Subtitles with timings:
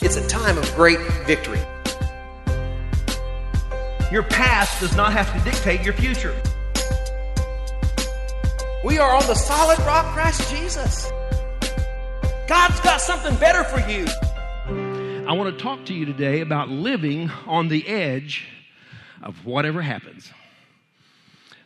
[0.00, 1.58] It's a time of great victory.
[4.12, 6.40] Your past does not have to dictate your future.
[8.84, 11.10] We are on the solid rock, Christ Jesus.
[12.46, 14.06] God's got something better for you.
[15.26, 18.46] I want to talk to you today about living on the edge
[19.20, 20.30] of whatever happens.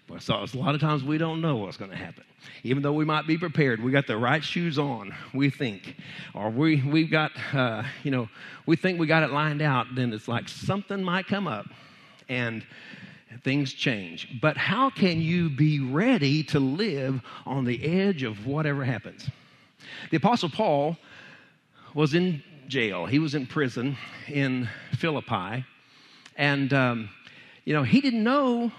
[0.08, 2.24] But so a lot of times we don't know what's going to happen.
[2.64, 5.96] Even though we might be prepared, we got the right shoes on, we think,
[6.34, 8.28] or we we've got, uh, you know,
[8.66, 9.86] we think we got it lined out.
[9.94, 11.66] Then it's like something might come up,
[12.28, 12.64] and
[13.42, 14.40] things change.
[14.40, 19.28] But how can you be ready to live on the edge of whatever happens?
[20.10, 20.96] The Apostle Paul
[21.94, 23.96] was in jail, he was in prison
[24.28, 25.64] in Philippi,
[26.36, 27.10] and, um,
[27.64, 28.72] you know, he didn't know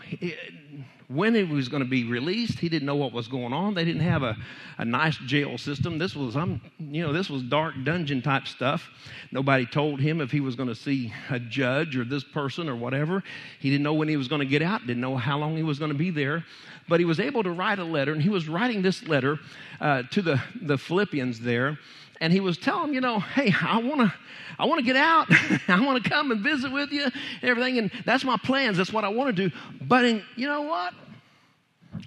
[1.14, 2.60] when he was going to be released.
[2.60, 3.74] He didn't know what was going on.
[3.74, 4.36] They didn't have a,
[4.78, 5.98] a nice jail system.
[5.98, 8.90] This was, um, you know, this was dark dungeon type stuff.
[9.32, 12.76] Nobody told him if he was going to see a judge or this person or
[12.76, 13.24] whatever.
[13.60, 14.82] He didn't know when he was going to get out.
[14.88, 16.44] Didn't know how long he was going to be there.
[16.90, 19.40] But he was able to write a letter, and he was writing this letter
[19.80, 21.80] uh, to the the Philippians there,
[22.24, 24.14] and he was telling you know, hey, I want to.
[24.58, 25.28] I want to get out.
[25.68, 27.08] I want to come and visit with you
[27.42, 27.80] everything.
[27.80, 28.78] And that's my plans.
[28.78, 29.56] That's what I want to do.
[29.82, 30.94] But in, you know what?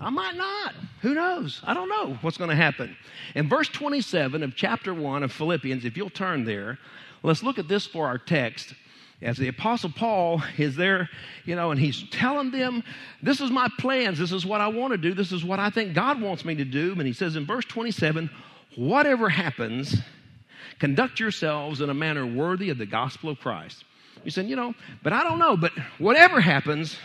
[0.01, 0.73] I might not.
[1.03, 1.61] Who knows?
[1.65, 2.97] I don't know what's going to happen.
[3.35, 6.79] In verse 27 of chapter 1 of Philippians, if you'll turn there,
[7.23, 8.75] let's look at this for our text.
[9.21, 11.11] As the Apostle Paul is there,
[11.45, 12.85] you know, and he's telling them,
[13.23, 14.19] This is my plans.
[14.19, 15.15] This is what I want to do.
[15.15, 16.93] This is what I think God wants me to do.
[16.93, 18.31] And he says in verse 27
[18.77, 19.97] Whatever happens,
[20.79, 23.85] conduct yourselves in a manner worthy of the gospel of Christ.
[24.25, 26.97] You said, You know, but I don't know, but whatever happens,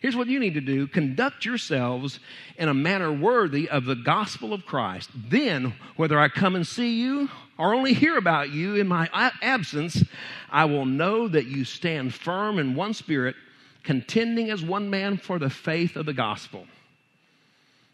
[0.00, 2.20] Here's what you need to do conduct yourselves
[2.56, 5.10] in a manner worthy of the gospel of Christ.
[5.14, 9.08] Then, whether I come and see you or only hear about you in my
[9.42, 10.02] absence,
[10.50, 13.34] I will know that you stand firm in one spirit,
[13.82, 16.66] contending as one man for the faith of the gospel.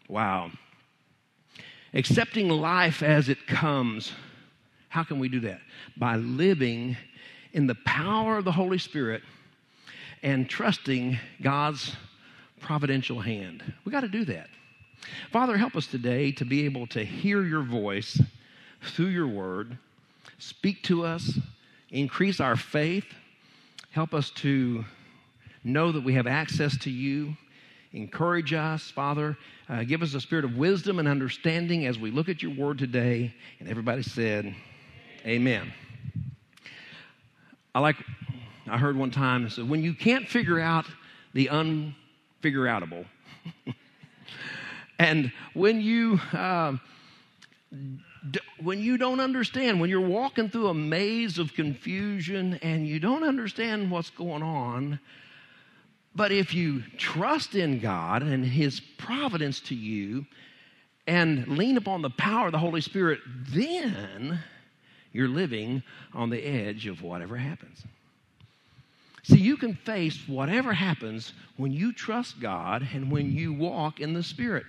[0.07, 0.51] Wow.
[1.95, 4.11] Accepting life as it comes.
[4.89, 5.61] How can we do that?
[5.97, 6.97] By living
[7.53, 9.23] in the power of the Holy Spirit
[10.21, 11.95] and trusting God's
[12.59, 13.63] providential hand.
[13.85, 14.49] We got to do that.
[15.31, 18.19] Father, help us today to be able to hear your voice
[18.81, 19.77] through your word.
[20.37, 21.39] Speak to us,
[21.91, 23.05] increase our faith,
[23.91, 24.83] help us to
[25.63, 27.37] know that we have access to you.
[27.95, 29.37] Encourage us, Father.
[29.69, 32.77] Uh, give us a spirit of wisdom and understanding as we look at your word
[32.77, 33.33] today.
[33.61, 34.53] And everybody said,
[35.25, 35.71] Amen.
[37.73, 37.95] I like
[38.67, 40.85] I heard one time, so when you can't figure out
[41.33, 41.93] the unfigure
[42.43, 43.05] outable,
[44.99, 46.75] and when you uh,
[48.61, 53.23] when you don't understand, when you're walking through a maze of confusion and you don't
[53.23, 54.99] understand what's going on,
[56.15, 60.25] but if you trust in God and His providence to you
[61.07, 64.39] and lean upon the power of the Holy Spirit, then
[65.11, 65.83] you're living
[66.13, 67.83] on the edge of whatever happens.
[69.23, 74.13] See, you can face whatever happens when you trust God and when you walk in
[74.13, 74.65] the Spirit.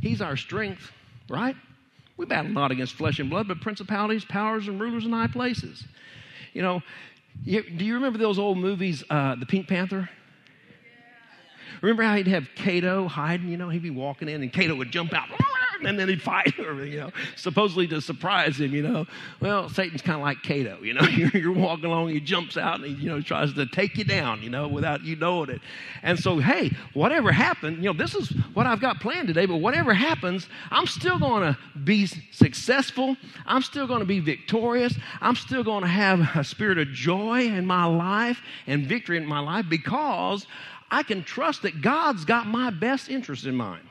[0.00, 0.90] He's our strength,
[1.28, 1.54] right?
[2.16, 5.84] We battle not against flesh and blood, but principalities, powers, and rulers in high places.
[6.54, 6.82] You know,
[7.44, 10.08] do you remember those old movies, uh, The Pink Panther?
[11.82, 14.90] Remember how he'd have Cato hiding, you know, he'd be walking in and Cato would
[14.90, 15.28] jump out
[15.84, 19.06] and then he'd fight, you know, supposedly to surprise him, you know.
[19.40, 21.00] Well, Satan's kind of like Cato, you know.
[21.20, 24.04] You're, you're, walking along, he jumps out and he, you know, tries to take you
[24.04, 25.60] down, you know, without you knowing it.
[26.02, 29.56] And so, hey, whatever happened, you know, this is what I've got planned today, but
[29.56, 33.16] whatever happens, I'm still going to be successful.
[33.44, 34.94] I'm still going to be victorious.
[35.20, 39.26] I'm still going to have a spirit of joy in my life and victory in
[39.26, 40.46] my life because
[40.90, 43.86] I can trust that God's got my best interest in mind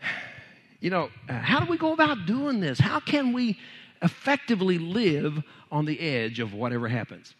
[0.80, 2.78] you know, uh, how do we go about doing this?
[2.78, 3.58] How can we
[4.02, 7.34] effectively live on the edge of whatever happens?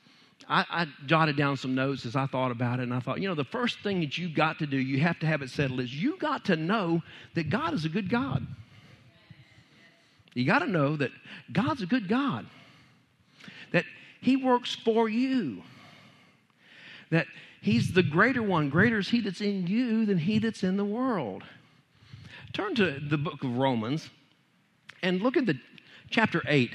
[0.48, 3.28] I, I, jotted down some notes as I thought about it, and I thought, you
[3.28, 5.80] know, the first thing that you've got to do, you have to have it settled,
[5.80, 7.02] is you got to know
[7.34, 8.46] that God is a good God.
[10.34, 11.12] You got to know that
[11.52, 12.46] God's a good God,
[13.72, 13.84] that
[14.20, 15.62] He works for you,
[17.10, 17.26] that
[17.62, 18.70] He's the greater one.
[18.70, 21.42] Greater is He that's in you than He that's in the world.
[22.52, 24.08] Turn to the book of Romans
[25.02, 25.58] and look at the
[26.08, 26.70] chapter 8.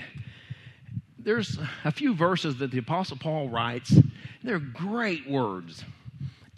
[1.17, 3.99] There's a few verses that the Apostle Paul writes.
[4.43, 5.83] They're great words.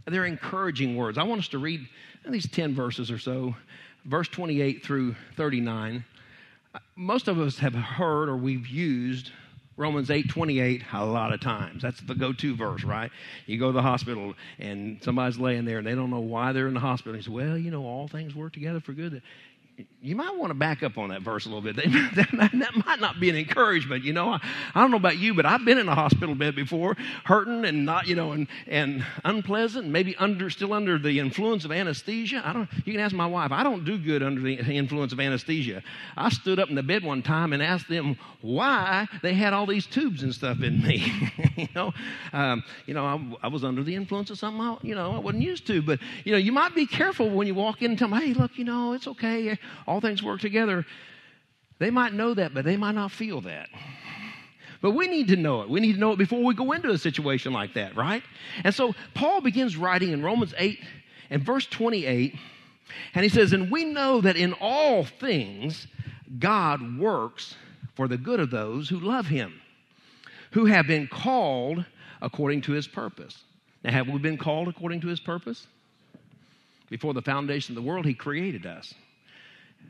[0.06, 1.18] They're encouraging words.
[1.18, 1.88] I want us to read
[2.28, 3.56] these 10 verses or so,
[4.06, 6.04] verse 28 through 39.
[6.96, 9.32] most of us have heard or we've used
[9.78, 11.84] Romans 8 28 a lot of times.
[11.84, 13.12] That's the go to verse, right?
[13.46, 16.68] You go to the hospital and somebody's laying there and they don't know why they're
[16.68, 17.14] in the hospital.
[17.14, 19.22] And you say, Well, you know, all things work together for good
[20.02, 21.76] you might want to back up on that verse a little bit.
[22.16, 24.04] that, might not be an encouragement.
[24.04, 24.40] You know, I,
[24.74, 26.96] I, don't know about you, but I've been in a hospital bed before,
[27.26, 31.72] hurting and not, you know, and, and unpleasant, maybe under still under the influence of
[31.72, 32.42] anesthesia.
[32.44, 32.70] I don't.
[32.86, 33.52] You can ask my wife.
[33.52, 35.84] I don't do good under the influence of anesthesia.
[36.16, 39.66] I stood up in the bed one time and asked them why they had all
[39.66, 41.12] these tubes and stuff in me.
[41.56, 41.94] you know,
[42.34, 45.20] um, you know, I, I, was under the influence of something I, you know I
[45.20, 45.82] wasn't used to.
[45.82, 48.34] But you know, you might be careful when you walk in and tell them, hey,
[48.34, 49.58] look, you know, it's okay
[49.88, 50.86] all things work together.
[51.80, 53.70] They might know that, but they might not feel that.
[54.82, 55.70] But we need to know it.
[55.70, 58.24] We need to know it before we go into a situation like that, right?
[58.64, 60.80] And so Paul begins writing in Romans 8
[61.30, 62.36] and verse 28,
[63.16, 65.88] and he says, And we know that in all things
[66.40, 67.56] God works
[67.96, 69.60] for the good of those who love him,
[70.52, 71.84] who have been called
[72.22, 73.44] according to his purpose.
[73.84, 75.68] Now, have we been called according to his purpose?
[76.90, 78.94] Before the foundation of the world, he created us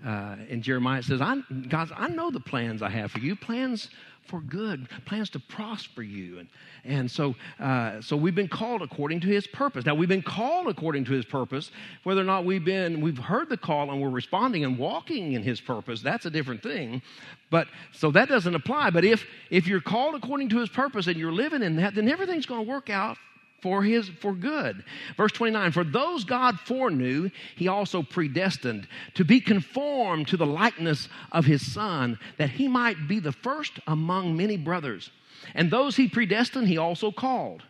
[0.06, 3.36] uh, in Jeremiah, it says, I, God, I know the plans I have for you,
[3.36, 3.90] plans
[4.28, 6.40] for good, plans to prosper you.
[6.40, 6.50] And,
[6.84, 9.86] and so, uh, so we've been called according to his purpose.
[9.86, 11.72] Now, we've been called according to his purpose.
[12.04, 15.44] Whether or not we've been, we've heard the call and we're responding and walking in
[15.44, 17.02] his purpose, that's a different thing.
[17.50, 18.90] But so that doesn't apply.
[18.90, 22.10] But if, if you're called according to his purpose and you're living in that, then
[22.10, 23.18] everything's going to work out
[23.62, 24.84] for his for good.
[25.16, 31.10] Verse 29, for those God foreknew, he also predestined to be conformed to the likeness
[31.32, 35.10] of his son, that he might be the first among many brothers.
[35.56, 37.64] And those he predestined, he also called.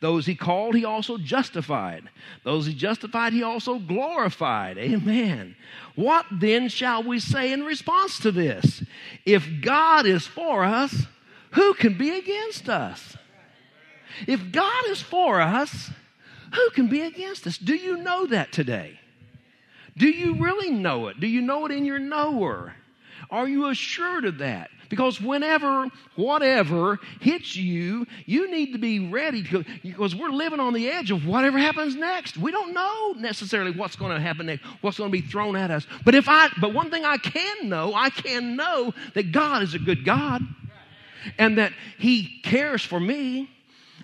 [0.00, 2.08] Those he called, he also justified.
[2.42, 4.78] Those he justified, he also glorified.
[4.78, 5.56] Amen.
[5.94, 8.82] What then shall we say in response to this?
[9.24, 11.06] If God is for us,
[11.52, 13.16] who can be against us?
[14.26, 15.90] If God is for us,
[16.54, 17.58] who can be against us?
[17.58, 18.98] Do you know that today?
[19.96, 21.20] Do you really know it?
[21.20, 22.74] Do you know it in your knower?
[23.30, 24.70] Are you assured of that?
[24.88, 29.42] Because whenever, whatever hits you, you need to be ready
[29.82, 32.36] because we're living on the edge of whatever happens next.
[32.36, 35.72] We don't know necessarily what's going to happen next, what's going to be thrown at
[35.72, 35.86] us.
[36.04, 39.74] But if I, but one thing I can know, I can know that God is
[39.74, 40.42] a good God
[41.36, 43.50] and that He cares for me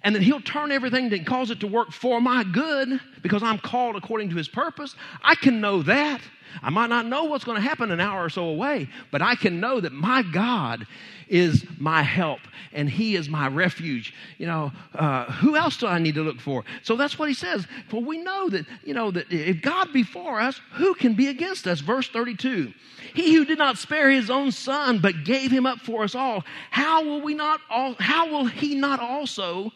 [0.04, 3.58] and then he'll turn everything and cause it to work for my good because I'm
[3.58, 4.94] called according to his purpose.
[5.22, 6.20] I can know that.
[6.62, 9.36] I might not know what's going to happen an hour or so away, but I
[9.36, 10.86] can know that my God
[11.28, 12.40] is my help
[12.72, 14.12] and He is my refuge.
[14.38, 16.64] You know, uh, who else do I need to look for?
[16.82, 17.66] So that's what He says.
[17.88, 21.28] For we know that, you know, that if God be for us, who can be
[21.28, 21.80] against us?
[21.80, 22.72] Verse 32.
[23.14, 26.44] He who did not spare His own Son, but gave Him up for us all,
[26.70, 29.72] how will we not all, how will He not also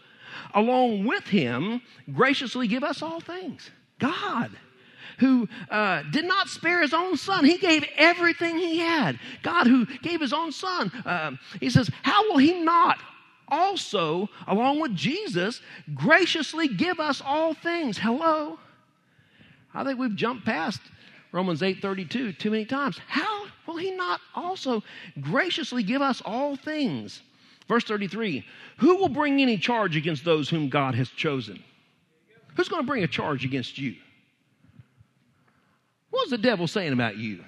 [0.55, 1.81] along with him,
[2.13, 3.71] graciously give us all things.
[3.99, 4.51] God
[5.19, 7.45] who uh, did not spare his own son.
[7.45, 9.19] He gave everything he had.
[9.43, 10.91] God, who gave his own son.
[11.05, 12.99] Uh, he says, How will he not
[13.49, 15.61] also, along with Jesus,
[15.95, 17.99] graciously give us all things?
[17.99, 18.59] Hello?
[19.75, 20.81] I think we've jumped past
[21.33, 22.99] Romans 8:32 too many times.
[23.07, 24.83] How will he not also
[25.21, 27.23] graciously give us all things?
[27.69, 28.45] Verse 33
[28.79, 31.63] Who will bring any charge against those whom God has chosen?
[32.55, 33.97] Who's going to bring a charge against you?
[36.11, 37.45] What's the devil saying about you?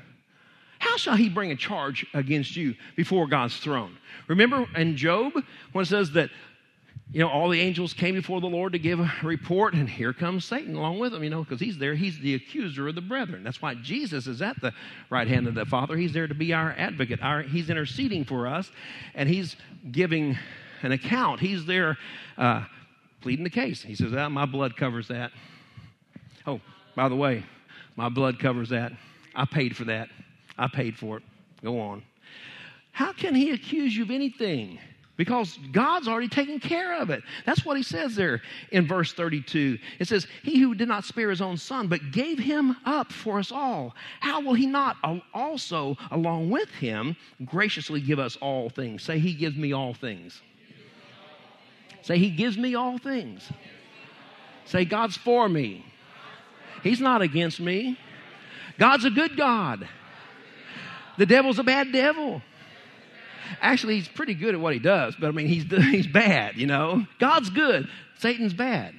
[0.79, 3.97] How shall he bring a charge against you before God's throne?
[4.29, 5.33] Remember in Job
[5.73, 6.31] when it says that
[7.11, 10.13] you know, all the angels came before the Lord to give a report, and here
[10.13, 11.95] comes Satan along with them, you know, because he's there.
[11.95, 13.43] He's the accuser of the brethren.
[13.43, 14.75] That's why Jesus is at the
[15.09, 15.97] right hand of the Father.
[15.97, 17.23] He's there to be our advocate.
[17.23, 18.71] Our, he's interceding for us,
[19.15, 19.57] and he's
[19.91, 20.37] giving
[20.83, 21.41] an account.
[21.41, 21.97] He's there
[22.37, 22.65] uh,
[23.23, 23.83] pleading the case.
[23.83, 25.33] He says, ah, My blood covers that.
[26.47, 26.61] Oh,
[26.95, 27.43] by the way,
[27.97, 28.93] my blood covers that.
[29.35, 30.11] I paid for that.
[30.59, 31.23] I paid for it.
[31.63, 32.03] Go on.
[32.93, 34.79] How can he accuse you of anything?
[35.19, 37.23] Because God's already taken care of it.
[37.45, 39.77] That's what he says there in verse 32.
[39.99, 43.41] It says, He who did not spare his own son, but gave him up for
[43.41, 44.97] us all, how will he not
[45.35, 49.03] also, along with him, graciously give us all things?
[49.03, 50.41] Say, He gives me all things.
[52.03, 53.51] Say, He gives me all things.
[54.65, 55.85] Say, God's for me.
[56.85, 57.99] He's not against me.
[58.79, 59.89] God's a good God.
[61.17, 62.41] The devil's a bad devil.
[63.61, 66.67] Actually, he's pretty good at what he does, but I mean, he's, he's bad, you
[66.67, 67.07] know?
[67.19, 67.89] God's good,
[68.19, 68.95] Satan's bad.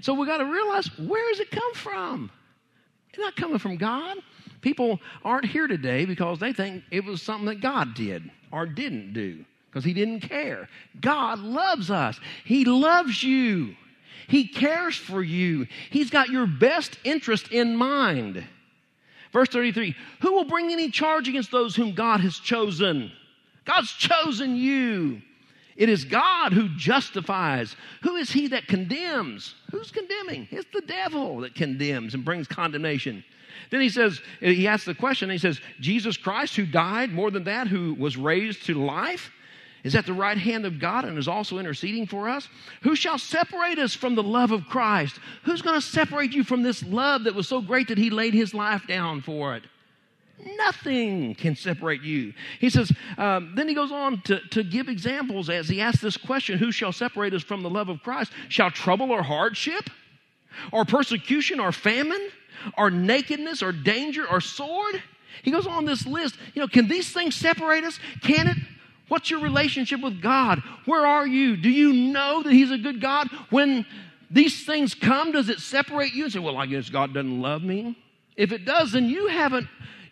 [0.00, 2.30] So we got to realize where does it come from?
[3.10, 4.18] It's not coming from God.
[4.60, 9.12] People aren't here today because they think it was something that God did or didn't
[9.12, 10.68] do because He didn't care.
[11.00, 13.74] God loves us, He loves you,
[14.26, 18.44] He cares for you, He's got your best interest in mind.
[19.32, 23.12] Verse 33 Who will bring any charge against those whom God has chosen?
[23.68, 25.20] God's chosen you.
[25.76, 27.76] It is God who justifies.
[28.02, 29.54] Who is he that condemns?
[29.70, 30.48] Who's condemning?
[30.50, 33.22] It's the devil that condemns and brings condemnation.
[33.70, 37.44] Then he says, he asks the question, he says, Jesus Christ, who died, more than
[37.44, 39.30] that, who was raised to life,
[39.84, 42.48] is at the right hand of God and is also interceding for us.
[42.82, 45.20] Who shall separate us from the love of Christ?
[45.44, 48.34] Who's going to separate you from this love that was so great that he laid
[48.34, 49.64] his life down for it?
[50.56, 52.32] Nothing can separate you.
[52.60, 56.16] He says, um, then he goes on to, to give examples as he asks this
[56.16, 58.32] question Who shall separate us from the love of Christ?
[58.48, 59.90] Shall trouble or hardship,
[60.72, 62.30] or persecution, or famine,
[62.76, 65.02] or nakedness, or danger, or sword?
[65.42, 66.36] He goes on this list.
[66.54, 67.98] You know, can these things separate us?
[68.22, 68.56] Can it?
[69.08, 70.62] What's your relationship with God?
[70.84, 71.56] Where are you?
[71.56, 73.28] Do you know that He's a good God?
[73.50, 73.86] When
[74.30, 77.62] these things come, does it separate you and say, Well, I guess God doesn't love
[77.62, 77.96] me?
[78.36, 79.66] If it does, then you haven't,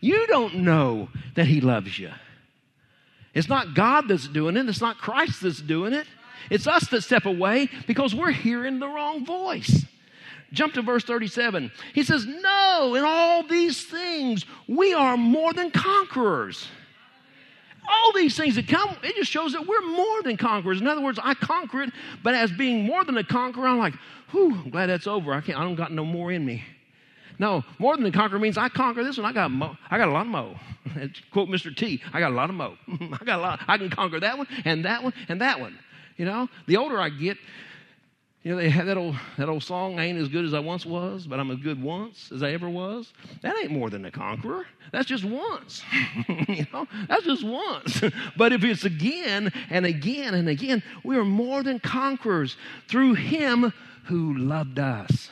[0.07, 2.11] you don't know that He loves you.
[3.35, 6.07] It's not God that's doing it, it's not Christ that's doing it.
[6.49, 9.85] It's us that step away because we're hearing the wrong voice.
[10.53, 11.73] Jump to verse 37.
[11.93, 16.69] He says, No, in all these things, we are more than conquerors
[17.89, 20.81] all these things that come, it just shows that we're more than conquerors.
[20.81, 23.95] In other words, I conquer it, but as being more than a conqueror, I'm like,
[24.31, 25.33] whew, I'm glad that's over.
[25.33, 26.65] I can't, I don't got no more in me.
[27.39, 29.27] No, more than the conqueror means I conquer this one.
[29.27, 29.77] I got mo.
[29.91, 30.57] I got a lot of mo.
[31.33, 31.75] Quote Mr.
[31.75, 32.01] T.
[32.13, 32.77] I got a lot of mo.
[32.89, 33.61] I got a lot.
[33.69, 35.79] I can conquer that one and that one and that one.
[36.17, 37.37] You know, the older I get,
[38.43, 40.87] you know, they that old, that old song, I ain't as good as I once
[40.87, 43.13] was, but I'm as good once as I ever was.
[43.43, 44.67] That ain't more than a conqueror.
[44.93, 45.83] That's just once.
[46.49, 48.03] you know, that's just once.
[48.37, 52.57] but if it's again and again and again, we are more than conquerors
[52.89, 53.75] through Him
[54.05, 55.29] who loved us.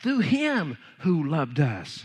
[0.00, 2.04] Through Him who loved us.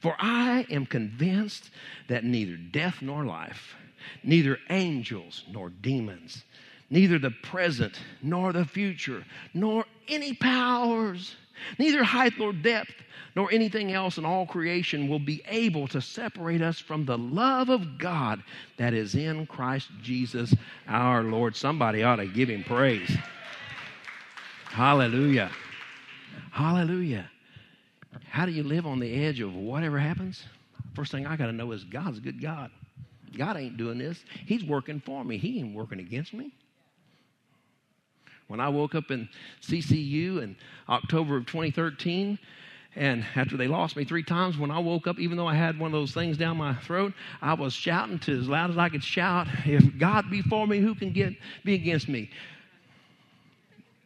[0.00, 1.70] For I am convinced
[2.08, 3.76] that neither death nor life,
[4.24, 6.44] neither angels nor demons,
[6.90, 9.24] neither the present nor the future,
[9.54, 11.36] nor any powers,
[11.78, 12.94] neither height nor depth,
[13.34, 17.68] nor anything else in all creation will be able to separate us from the love
[17.70, 18.42] of God
[18.76, 20.54] that is in Christ Jesus
[20.88, 21.56] our Lord.
[21.56, 23.16] Somebody ought to give him praise.
[24.66, 25.50] Hallelujah.
[26.50, 27.30] Hallelujah.
[28.28, 30.44] How do you live on the edge of whatever happens?
[30.94, 32.70] First thing I got to know is God's a good God.
[33.36, 34.22] God ain't doing this.
[34.46, 35.38] He's working for me.
[35.38, 36.52] He ain't working against me.
[38.48, 39.28] When I woke up in
[39.62, 40.56] CCU in
[40.88, 42.38] October of 2013,
[42.94, 45.78] and after they lost me three times, when I woke up, even though I had
[45.78, 48.90] one of those things down my throat, I was shouting to as loud as I
[48.90, 51.32] could shout, If God be for me, who can get,
[51.64, 52.28] be against me?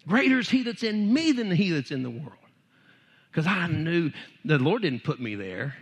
[0.06, 2.45] Greater is he that's in me than he that's in the world.
[3.36, 4.10] Because I knew
[4.46, 5.74] the Lord didn't put me there,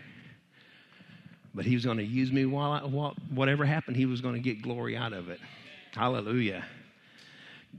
[1.54, 4.34] but he was going to use me while, I, while whatever happened, he was going
[4.34, 5.38] to get glory out of it.
[5.92, 6.64] Hallelujah.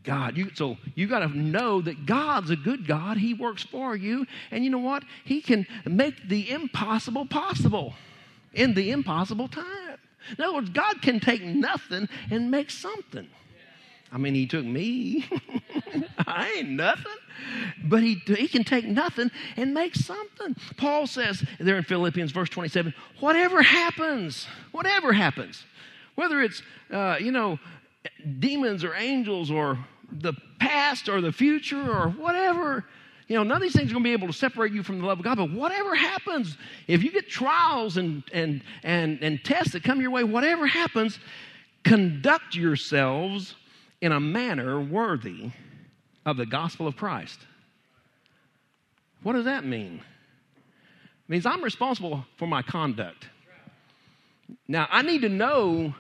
[0.02, 0.38] God.
[0.38, 3.18] You, so you got to know that God's a good God.
[3.18, 4.26] He works for you.
[4.50, 5.04] And you know what?
[5.26, 7.96] He can make the impossible possible
[8.54, 9.98] in the impossible time.
[10.38, 13.28] In other words, God can take nothing and make something.
[14.16, 15.28] I mean, He took me.
[16.26, 17.12] I ain't nothing.
[17.84, 20.56] But he, he can take nothing and make something.
[20.78, 25.66] Paul says there in Philippians, verse 27 whatever happens, whatever happens,
[26.16, 27.60] whether it's, uh, you know,
[28.40, 29.78] demons or angels or
[30.10, 32.86] the past or the future or whatever.
[33.28, 35.00] You know, none of these things are going to be able to separate you from
[35.02, 35.38] the love of God.
[35.38, 36.58] But whatever happens,
[36.88, 41.20] if you get trials and, and, and, and tests that come your way, whatever happens,
[41.84, 43.56] conduct yourselves
[44.02, 45.52] in a manner worthy
[46.26, 47.40] of the gospel of Christ.
[49.24, 49.96] What does that mean?
[49.98, 53.28] It means I'm responsible for my conduct.
[54.68, 55.94] Now, I need to know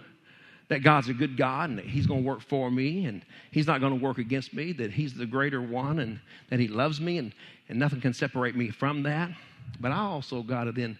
[0.67, 3.67] that God's a good God and that He's going to work for me and He's
[3.67, 6.99] not going to work against me, that He's the greater one and that He loves
[6.99, 7.33] me and,
[7.69, 9.31] and nothing can separate me from that.
[9.79, 10.97] But I also got to then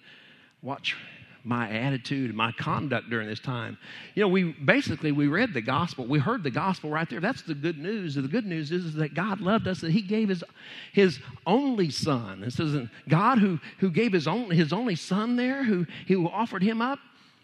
[0.61, 0.95] watch
[1.45, 3.77] my attitude and my conduct during this time.
[4.15, 7.19] You know, we basically we read the gospel, we heard the gospel right there.
[7.19, 8.15] That's the good news.
[8.15, 10.43] The good news is, is that God loved us, that He gave His
[10.91, 12.43] His only Son.
[12.43, 12.75] It says
[13.07, 16.99] God who who gave His only His only Son there, who who offered Him up.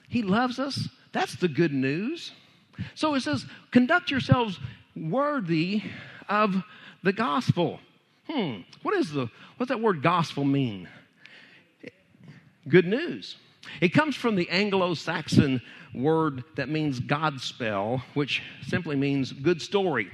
[0.09, 0.89] He loves us.
[1.13, 2.31] That's the good news.
[2.95, 4.59] So it says, conduct yourselves
[4.95, 5.83] worthy
[6.27, 6.55] of
[7.03, 7.79] the gospel.
[8.29, 10.87] Hmm, what is the, what's that word gospel mean?
[12.67, 13.37] good news.
[13.79, 15.61] It comes from the Anglo Saxon
[15.93, 20.09] word that means Godspell, which simply means good story.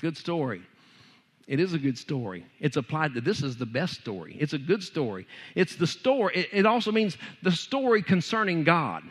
[0.00, 0.62] Good story.
[1.46, 2.46] It is a good story.
[2.60, 4.36] It's applied to this is the best story.
[4.38, 5.26] It's a good story.
[5.56, 6.36] It's the story.
[6.36, 9.02] It, it also means the story concerning God.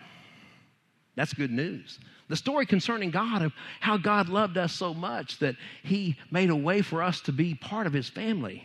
[1.16, 2.00] That's good news.
[2.30, 6.56] The story concerning God of how God loved us so much that He made a
[6.56, 8.64] way for us to be part of His family.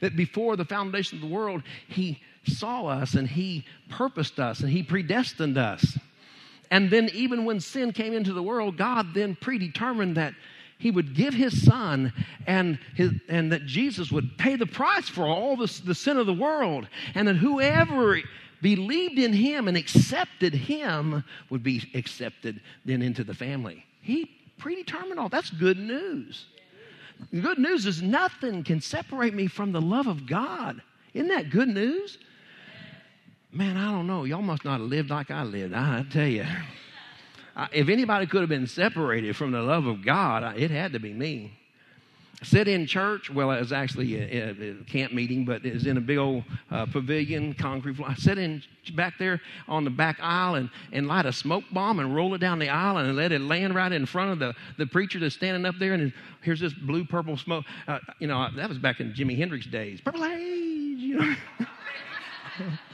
[0.00, 4.70] That before the foundation of the world, He saw us and He purposed us and
[4.70, 5.98] He predestined us.
[6.70, 10.34] And then, even when sin came into the world, God then predetermined that
[10.78, 12.12] he would give his son
[12.46, 16.26] and, his, and that Jesus would pay the price for all the, the sin of
[16.26, 18.20] the world, and that whoever
[18.62, 23.84] believed in him and accepted him would be accepted then into the family.
[24.00, 25.28] He predetermined all.
[25.28, 26.46] That's good news.
[27.32, 30.80] The good news is nothing can separate me from the love of God.
[31.14, 32.18] Isn't that good news?
[33.52, 34.24] Man, I don't know.
[34.24, 35.72] Y'all must not have lived like I lived.
[35.72, 36.44] I tell you
[37.72, 41.12] if anybody could have been separated from the love of God, it had to be
[41.12, 41.52] me.
[42.44, 43.30] Sit in church.
[43.30, 46.44] Well, it was actually a, a camp meeting, but it was in a big old
[46.70, 48.10] uh, pavilion, concrete floor.
[48.10, 48.62] I sit in
[48.94, 52.38] back there on the back aisle and, and light a smoke bomb and roll it
[52.38, 55.34] down the aisle and let it land right in front of the, the preacher that's
[55.34, 55.94] standing up there.
[55.94, 56.12] And
[56.42, 57.64] here's this blue purple smoke.
[57.88, 60.00] Uh, you know, that was back in Jimi Hendrix days.
[60.00, 61.36] Purple haze, you know.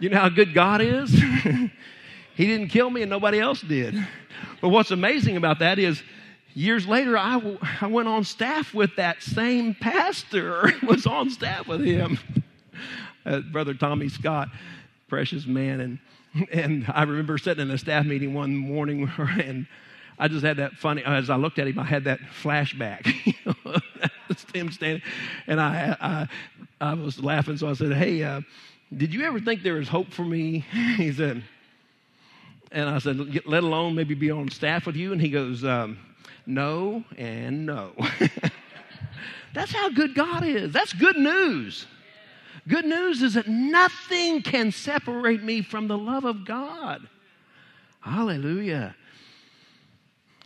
[0.00, 1.10] You know how good God is?
[2.34, 3.94] he didn't kill me and nobody else did.
[4.62, 6.02] But what's amazing about that is
[6.54, 11.84] years later, I, I went on staff with that same pastor, was on staff with
[11.84, 12.18] him.
[13.26, 14.48] Uh, Brother Tommy Scott,
[15.06, 15.80] precious man.
[15.80, 19.66] And, and I remember sitting in a staff meeting one morning and
[20.18, 23.06] I just had that funny, as I looked at him, I had that flashback.
[24.54, 25.02] him standing,
[25.46, 26.28] and I, I,
[26.80, 28.40] I was laughing, so I said, Hey, uh,
[28.96, 30.58] did you ever think there was hope for me?
[30.96, 31.42] he said,
[32.72, 35.12] and I said, Let alone maybe be on staff with you?
[35.12, 35.98] And he goes, um,
[36.46, 37.92] No and no.
[39.54, 40.72] That's how good God is.
[40.72, 41.86] That's good news.
[42.68, 47.08] Good news is that nothing can separate me from the love of God.
[48.00, 48.94] Hallelujah.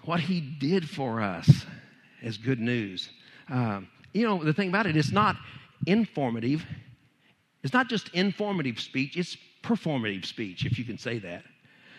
[0.05, 1.67] What he did for us
[2.23, 3.11] is good news.
[3.49, 5.37] Um, you know, the thing about it, it's not
[5.87, 6.65] informative,
[7.65, 11.43] it's not just informative speech, it's performative speech, if you can say that.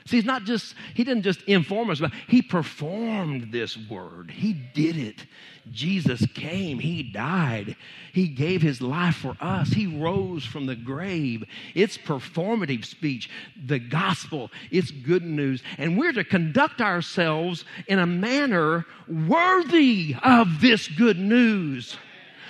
[0.07, 4.29] See, he's not just, he didn't just inform us, but he performed this word.
[4.29, 5.25] He did it.
[5.71, 7.75] Jesus came, he died,
[8.13, 11.43] he gave his life for us, he rose from the grave.
[11.73, 13.31] It's performative speech,
[13.65, 15.63] the gospel, it's good news.
[15.79, 21.97] And we're to conduct ourselves in a manner worthy of this good news.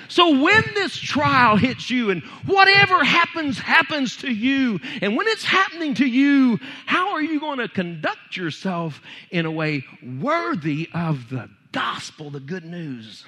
[0.07, 5.45] So when this trial hits you and whatever happens, happens to you, and when it's
[5.45, 9.83] happening to you, how are you going to conduct yourself in a way
[10.19, 13.25] worthy of the gospel, the good news?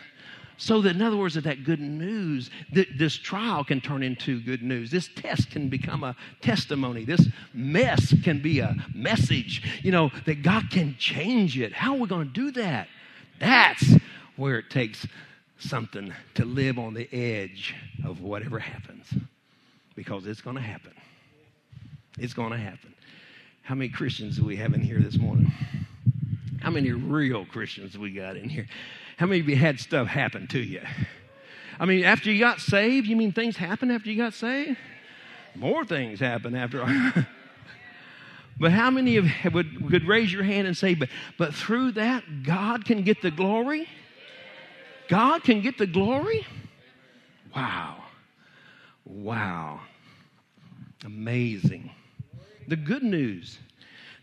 [0.59, 4.41] So that, in other words, that that good news, that this trial can turn into
[4.41, 4.89] good news.
[4.89, 7.05] This test can become a testimony.
[7.05, 9.81] This mess can be a message.
[9.83, 11.73] You know that God can change it.
[11.73, 12.87] How are we going to do that?
[13.39, 13.97] That's
[14.35, 15.05] where it takes
[15.59, 19.13] something to live on the edge of whatever happens
[19.95, 20.93] because it's going to happen.
[22.17, 22.93] It's going to happen.
[23.63, 25.51] How many Christians do we have in here this morning?
[26.61, 28.67] How many real Christians we got in here?
[29.17, 30.81] How many of you had stuff happen to you?
[31.79, 34.77] I mean, after you got saved, you mean things happen after you got saved?
[35.55, 36.79] More things happen after.
[38.59, 42.43] but how many of would, would raise your hand and say, but, but through that,
[42.43, 43.87] God can get the glory?
[45.07, 46.45] God can get the glory?
[47.55, 48.03] Wow.
[49.05, 49.81] Wow.
[51.05, 51.91] Amazing.
[52.67, 53.59] The good news,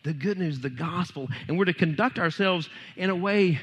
[0.03, 3.59] the good news, the gospel, and we're to conduct ourselves in a way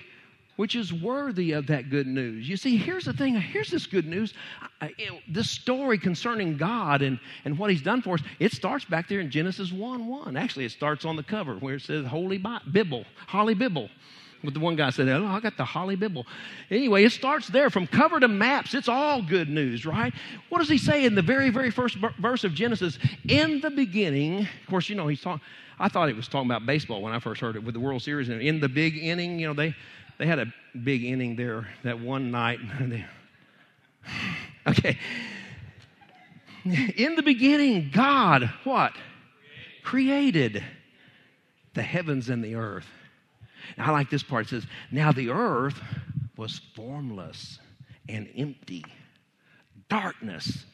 [0.55, 2.47] which is worthy of that good news.
[2.47, 4.33] You see, here's the thing here's this good news.
[5.27, 9.19] this story concerning God and, and what He's done for us, it starts back there
[9.19, 10.37] in Genesis 1 1.
[10.37, 13.89] Actually, it starts on the cover where it says Holy Bible, Holly Bible.
[14.43, 16.25] But the one guy said, Oh, I got the Holly Bible.
[16.69, 18.73] Anyway, it starts there from cover to maps.
[18.73, 20.13] It's all good news, right?
[20.49, 22.97] What does he say in the very, very first verse of Genesis?
[23.27, 25.41] In the beginning, of course, you know, he's talking,
[25.79, 28.01] I thought he was talking about baseball when I first heard it with the World
[28.01, 28.29] Series.
[28.29, 29.75] And in the big inning, you know, they,
[30.17, 30.51] they had a
[30.83, 32.59] big inning there that one night.
[34.67, 34.97] okay.
[36.63, 38.93] In the beginning, God, what?
[39.83, 40.63] Created
[41.73, 42.85] the heavens and the earth.
[43.77, 44.45] I like this part.
[44.45, 45.79] It says, Now the earth
[46.37, 47.59] was formless
[48.09, 48.83] and empty.
[49.89, 50.65] darkness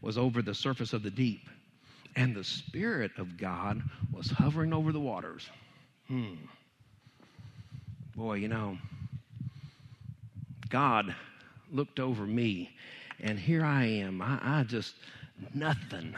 [0.00, 1.48] was over the surface of the deep,
[2.16, 5.48] and the Spirit of God was hovering over the waters.
[6.08, 6.34] Hmm.
[8.16, 8.78] Boy, you know,
[10.68, 11.14] God
[11.70, 12.70] looked over me,
[13.20, 14.22] and here I am.
[14.22, 14.94] I, I just,
[15.54, 16.14] nothing.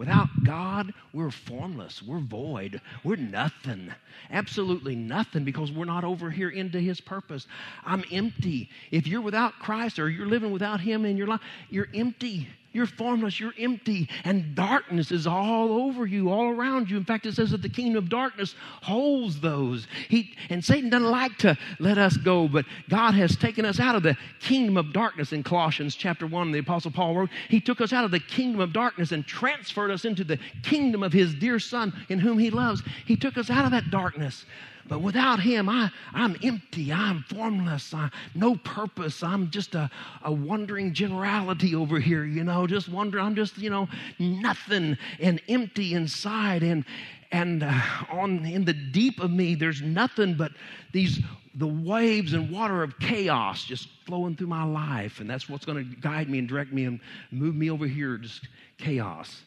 [0.00, 2.02] Without God, we're formless.
[2.02, 2.80] We're void.
[3.04, 3.92] We're nothing.
[4.30, 7.46] Absolutely nothing because we're not over here into His purpose.
[7.84, 8.70] I'm empty.
[8.90, 12.48] If you're without Christ or you're living without Him in your life, you're empty.
[12.72, 16.96] You're formless, you're empty, and darkness is all over you, all around you.
[16.96, 19.88] In fact, it says that the kingdom of darkness holds those.
[20.08, 23.96] He, and Satan doesn't like to let us go, but God has taken us out
[23.96, 27.30] of the kingdom of darkness in Colossians chapter 1, the Apostle Paul wrote.
[27.48, 31.02] He took us out of the kingdom of darkness and transferred us into the kingdom
[31.02, 32.84] of his dear Son in whom he loves.
[33.04, 34.44] He took us out of that darkness.
[34.90, 36.92] But without him, I, I'm empty.
[36.92, 37.94] I'm formless.
[37.94, 39.22] I, no purpose.
[39.22, 39.88] I'm just a,
[40.24, 43.24] a wandering generality over here, you know, just wondering.
[43.24, 46.64] I'm just, you know, nothing and empty inside.
[46.64, 46.84] And,
[47.30, 50.50] and uh, on in the deep of me, there's nothing but
[50.92, 51.20] these
[51.54, 55.20] the waves and water of chaos just flowing through my life.
[55.20, 56.98] And that's what's going to guide me and direct me and
[57.30, 58.48] move me over here, just
[58.78, 59.42] chaos.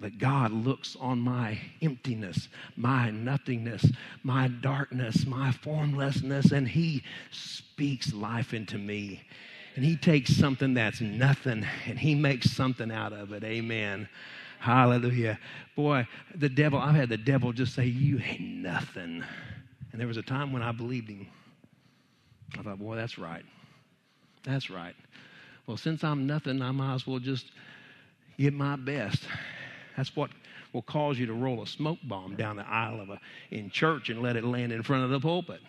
[0.00, 3.84] But God looks on my emptiness, my nothingness,
[4.22, 9.22] my darkness, my formlessness, and He speaks life into me.
[9.76, 13.44] And He takes something that's nothing and He makes something out of it.
[13.44, 14.08] Amen.
[14.58, 15.38] Hallelujah.
[15.76, 19.22] Boy, the devil, I've had the devil just say, You ain't nothing.
[19.92, 21.26] And there was a time when I believed him.
[22.58, 23.44] I thought, Boy, that's right.
[24.44, 24.94] That's right.
[25.66, 27.52] Well, since I'm nothing, I might as well just
[28.38, 29.22] give my best
[30.00, 30.30] that's what
[30.72, 34.08] will cause you to roll a smoke bomb down the aisle of a in church
[34.08, 35.60] and let it land in front of the pulpit.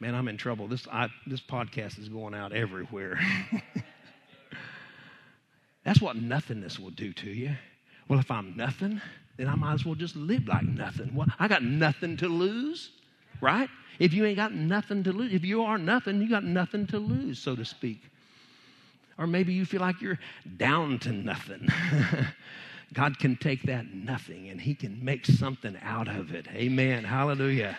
[0.00, 0.66] Man, I'm in trouble.
[0.66, 3.20] This I, this podcast is going out everywhere.
[5.84, 7.54] That's what nothingness will do to you.
[8.08, 9.00] Well, if I'm nothing,
[9.36, 11.14] then I might as well just live like nothing.
[11.14, 12.90] Well, I got nothing to lose,
[13.40, 13.68] right?
[14.00, 16.98] If you ain't got nothing to lose, if you are nothing, you got nothing to
[16.98, 18.02] lose, so to speak.
[19.18, 20.18] Or maybe you feel like you're
[20.56, 21.68] down to nothing.
[22.92, 26.46] God can take that nothing and He can make something out of it.
[26.54, 27.04] Amen.
[27.04, 27.76] Hallelujah.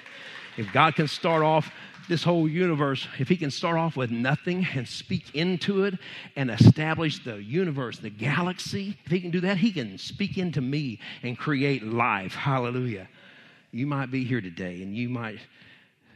[0.57, 1.71] If God can start off
[2.09, 5.95] this whole universe, if He can start off with nothing and speak into it
[6.35, 10.61] and establish the universe, the galaxy, if He can do that, He can speak into
[10.61, 12.33] me and create life.
[12.33, 13.07] Hallelujah.
[13.71, 15.39] You might be here today and you might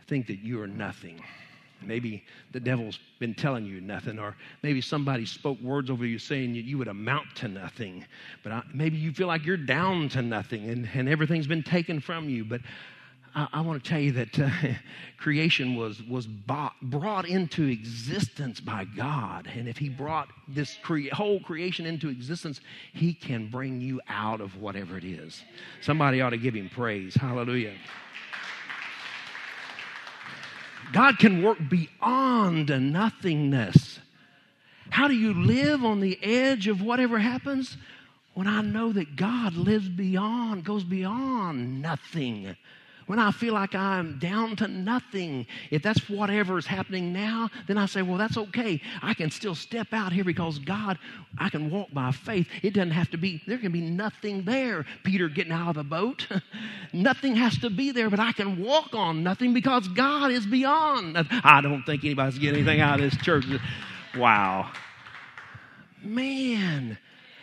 [0.07, 1.21] think that you are nothing.
[1.83, 6.55] Maybe the devil's been telling you nothing, or maybe somebody spoke words over you saying
[6.55, 8.05] you, you would amount to nothing.
[8.43, 11.99] But I, maybe you feel like you're down to nothing and, and everything's been taken
[11.99, 12.45] from you.
[12.45, 12.61] But
[13.33, 14.49] I, I want to tell you that uh,
[15.17, 19.49] creation was, was bought, brought into existence by God.
[19.55, 20.77] And if He brought this
[21.13, 22.61] whole creation into existence,
[22.93, 25.43] He can bring you out of whatever it is.
[25.81, 27.15] Somebody ought to give Him praise.
[27.15, 27.73] Hallelujah.
[30.91, 33.99] God can work beyond nothingness.
[34.89, 37.77] How do you live on the edge of whatever happens?
[38.33, 42.55] When I know that God lives beyond, goes beyond nothing
[43.11, 47.77] when I feel like I'm down to nothing, if that's whatever is happening now, then
[47.77, 48.79] I say, well, that's okay.
[49.01, 50.97] I can still step out here because God,
[51.37, 52.47] I can walk by faith.
[52.63, 54.85] It doesn't have to be, there can be nothing there.
[55.03, 56.25] Peter getting out of the boat.
[56.93, 61.17] nothing has to be there, but I can walk on nothing because God is beyond.
[61.43, 63.43] I don't think anybody's getting anything out of this church.
[64.15, 64.71] Wow.
[66.01, 66.97] Man,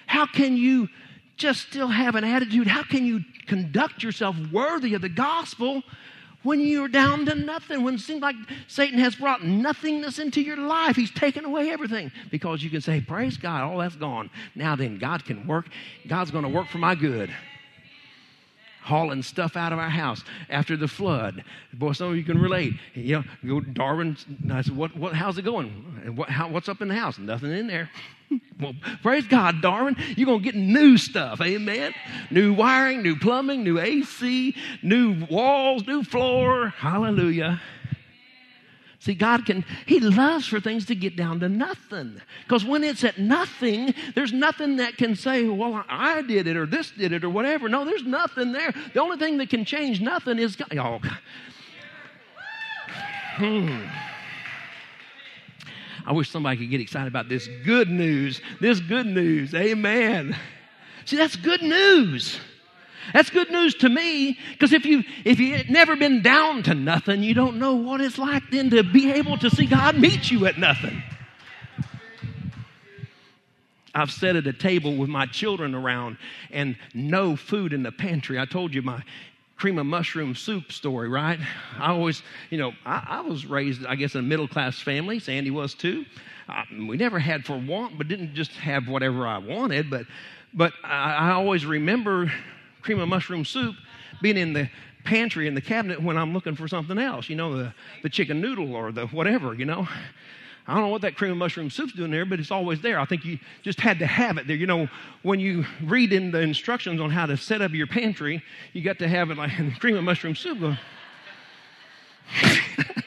[0.06, 0.88] how can you
[1.36, 2.68] just still have an attitude?
[2.68, 5.82] How can you conduct yourself worthy of the gospel
[6.44, 8.36] when you're down to nothing, when it seems like
[8.68, 10.94] Satan has brought nothingness into your life.
[10.94, 14.30] He's taken away everything because you can say, Praise God, all that's gone.
[14.54, 15.66] Now then, God can work.
[16.06, 17.34] God's going to work for my good.
[18.88, 21.44] Hauling stuff out of our house after the flood.
[21.74, 22.72] Boy, some of you can relate.
[22.94, 24.16] You know, Darwin,
[24.50, 26.14] I said, what, what, how's it going?
[26.16, 27.18] What, how, what's up in the house?
[27.18, 27.90] Nothing in there.
[28.60, 29.96] Well, praise God, Darwin.
[30.16, 31.40] You're going to get new stuff.
[31.40, 31.94] Amen.
[32.30, 36.70] New wiring, new plumbing, new AC, new walls, new floor.
[36.76, 37.62] Hallelujah.
[39.08, 42.20] See, God can, He loves for things to get down to nothing.
[42.44, 46.66] Because when it's at nothing, there's nothing that can say, well, I did it or
[46.66, 47.70] this did it or whatever.
[47.70, 48.70] No, there's nothing there.
[48.92, 50.76] The only thing that can change nothing is God.
[50.76, 51.00] Oh,
[53.36, 53.86] hmm.
[56.04, 58.42] I wish somebody could get excited about this good news.
[58.60, 59.54] This good news.
[59.54, 60.36] Amen.
[61.06, 62.38] See, that's good news.
[63.12, 67.22] That's good news to me because if you if you never been down to nothing,
[67.22, 70.46] you don't know what it's like then to be able to see God meet you
[70.46, 71.02] at nothing.
[73.94, 76.18] I've sat at a table with my children around
[76.50, 78.38] and no food in the pantry.
[78.38, 79.02] I told you my
[79.56, 81.40] cream of mushroom soup story, right?
[81.78, 85.18] I always, you know, I, I was raised, I guess, in a middle class family.
[85.18, 86.04] Sandy was too.
[86.48, 89.90] I, we never had for want, but didn't just have whatever I wanted.
[89.90, 90.06] But,
[90.54, 92.32] but I, I always remember
[92.82, 93.76] cream of mushroom soup
[94.22, 94.68] being in the
[95.04, 98.40] pantry in the cabinet when I'm looking for something else, you know, the, the chicken
[98.40, 99.88] noodle or the whatever, you know.
[100.66, 103.00] I don't know what that cream of mushroom soup's doing there, but it's always there.
[103.00, 104.56] I think you just had to have it there.
[104.56, 104.88] You know,
[105.22, 108.42] when you read in the instructions on how to set up your pantry,
[108.74, 110.76] you got to have it like cream of mushroom soup.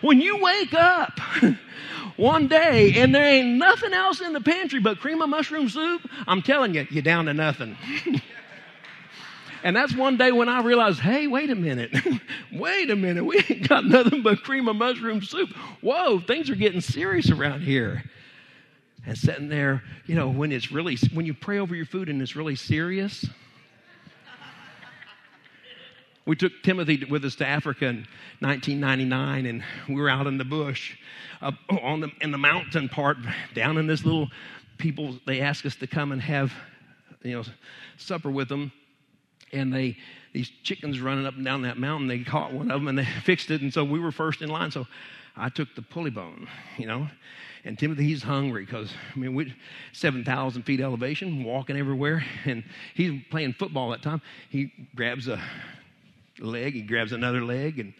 [0.00, 1.12] When you wake up
[2.16, 6.02] one day and there ain't nothing else in the pantry but cream of mushroom soup,
[6.26, 7.76] I'm telling you, you're down to nothing.
[9.62, 11.94] And that's one day when I realized, hey, wait a minute.
[12.52, 13.24] wait a minute.
[13.24, 15.50] We ain't got nothing but cream of mushroom soup.
[15.82, 18.02] Whoa, things are getting serious around here.
[19.06, 22.20] And sitting there, you know, when it's really, when you pray over your food and
[22.20, 23.26] it's really serious.
[26.26, 28.06] We took Timothy with us to Africa in
[28.40, 30.96] 1999, and we were out in the bush,
[31.82, 33.16] on the, in the mountain part,
[33.54, 34.28] down in this little
[34.78, 35.18] people.
[35.26, 36.52] They asked us to come and have,
[37.22, 37.44] you know,
[37.96, 38.72] supper with them
[39.52, 39.96] and they
[40.32, 42.06] these chickens running up and down that mountain.
[42.06, 44.48] They caught one of them and they fixed it, and so we were first in
[44.48, 44.70] line.
[44.70, 44.86] So
[45.36, 47.08] I took the pulley bone, you know.
[47.62, 49.54] And Timothy, he's hungry because I mean, we
[49.92, 54.22] seven thousand feet elevation, walking everywhere, and he's playing football that time.
[54.48, 55.42] He grabs a
[56.40, 57.94] leg, he grabs another leg, and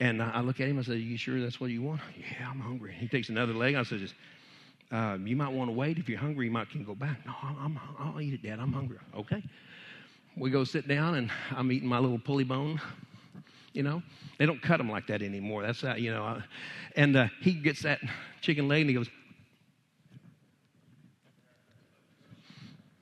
[0.00, 0.78] and I look at him.
[0.78, 2.92] I said, "You sure that's what you want?" Yeah, I'm hungry.
[2.92, 3.74] He takes another leg.
[3.74, 4.12] I said,
[4.92, 5.98] uh, "You might want to wait.
[5.98, 8.60] If you're hungry, you might can go back." No, I'm, I'll eat it, Dad.
[8.60, 8.98] I'm hungry.
[9.16, 9.42] Okay
[10.38, 12.80] we go sit down and I'm eating my little pulley bone.
[13.72, 14.02] You know,
[14.38, 15.62] they don't cut them like that anymore.
[15.62, 16.22] That's how, you know.
[16.22, 16.42] I,
[16.96, 18.00] and uh, he gets that
[18.40, 19.08] chicken leg and he goes,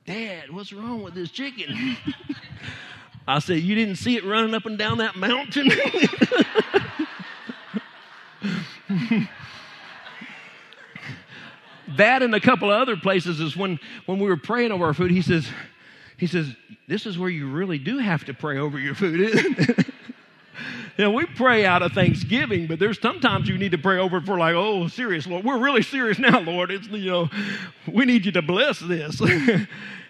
[0.05, 1.97] Dad, what's wrong with this chicken?
[3.27, 5.67] I said, You didn't see it running up and down that mountain?
[11.97, 14.93] that and a couple of other places is when, when we were praying over our
[14.93, 15.47] food, he says,
[16.17, 16.55] he says,
[16.87, 19.19] This is where you really do have to pray over your food,
[20.97, 24.21] you know, we pray out of thanksgiving, but there's sometimes you need to pray over
[24.21, 25.43] for like, oh, serious, Lord.
[25.43, 26.71] We're really serious now, Lord.
[26.71, 27.29] It's, you know,
[27.87, 29.21] we need you to bless this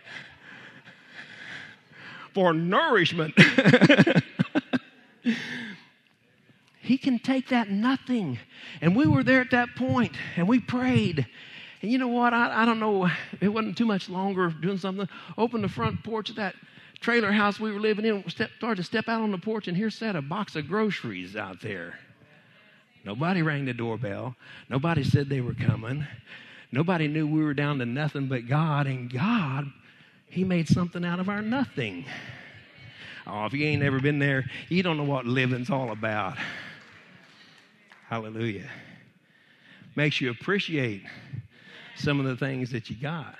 [2.38, 3.34] for nourishment.
[6.82, 8.38] he can take that nothing.
[8.80, 11.26] And we were there at that point, and we prayed.
[11.82, 12.36] And you know what?
[12.36, 13.10] I, I don't know.
[13.42, 15.10] It wasn't too much longer doing something.
[15.36, 16.54] Opened the front porch of that
[17.00, 18.24] trailer house we were living in.
[18.30, 21.36] Step, started to step out on the porch, and here sat a box of groceries
[21.36, 21.96] out there.
[23.04, 24.36] Nobody rang the doorbell.
[24.70, 26.06] Nobody said they were coming.
[26.72, 28.86] Nobody knew we were down to nothing but God.
[28.86, 29.66] And God,
[30.30, 32.06] He made something out of our nothing.
[33.26, 36.38] Oh, if you ain't ever been there, you don't know what living's all about.
[38.08, 38.70] Hallelujah.
[39.96, 41.04] Makes you appreciate
[41.98, 43.36] some of the things that you got.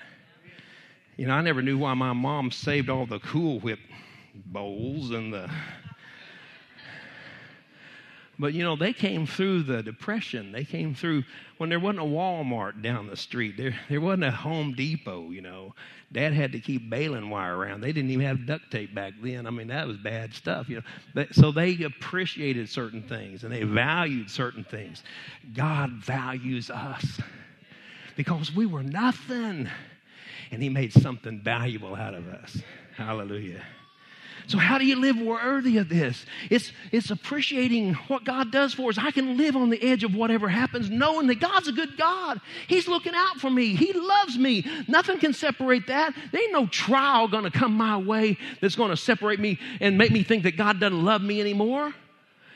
[1.16, 3.78] You know, I never knew why my mom saved all the Cool Whip
[4.46, 5.50] bowls and the.
[8.38, 10.52] But you know, they came through the Depression.
[10.52, 11.24] They came through
[11.56, 13.56] when there wasn't a Walmart down the street.
[13.56, 15.74] There, there wasn't a Home Depot, you know.
[16.12, 17.80] Dad had to keep baling wire around.
[17.80, 19.46] They didn't even have duct tape back then.
[19.46, 20.82] I mean, that was bad stuff, you
[21.14, 21.26] know.
[21.32, 25.02] so they appreciated certain things and they valued certain things.
[25.54, 27.20] God values us
[28.16, 29.68] because we were nothing.
[30.50, 32.62] And He made something valuable out of us.
[32.96, 33.62] Hallelujah.
[34.48, 36.24] So, how do you live worthy of this?
[36.48, 38.96] It's, it's appreciating what God does for us.
[38.96, 42.40] I can live on the edge of whatever happens, knowing that God's a good God.
[42.66, 43.76] He's looking out for me.
[43.76, 44.64] He loves me.
[44.88, 46.14] Nothing can separate that.
[46.32, 49.98] There ain't no trial going to come my way that's going to separate me and
[49.98, 51.92] make me think that God doesn't love me anymore.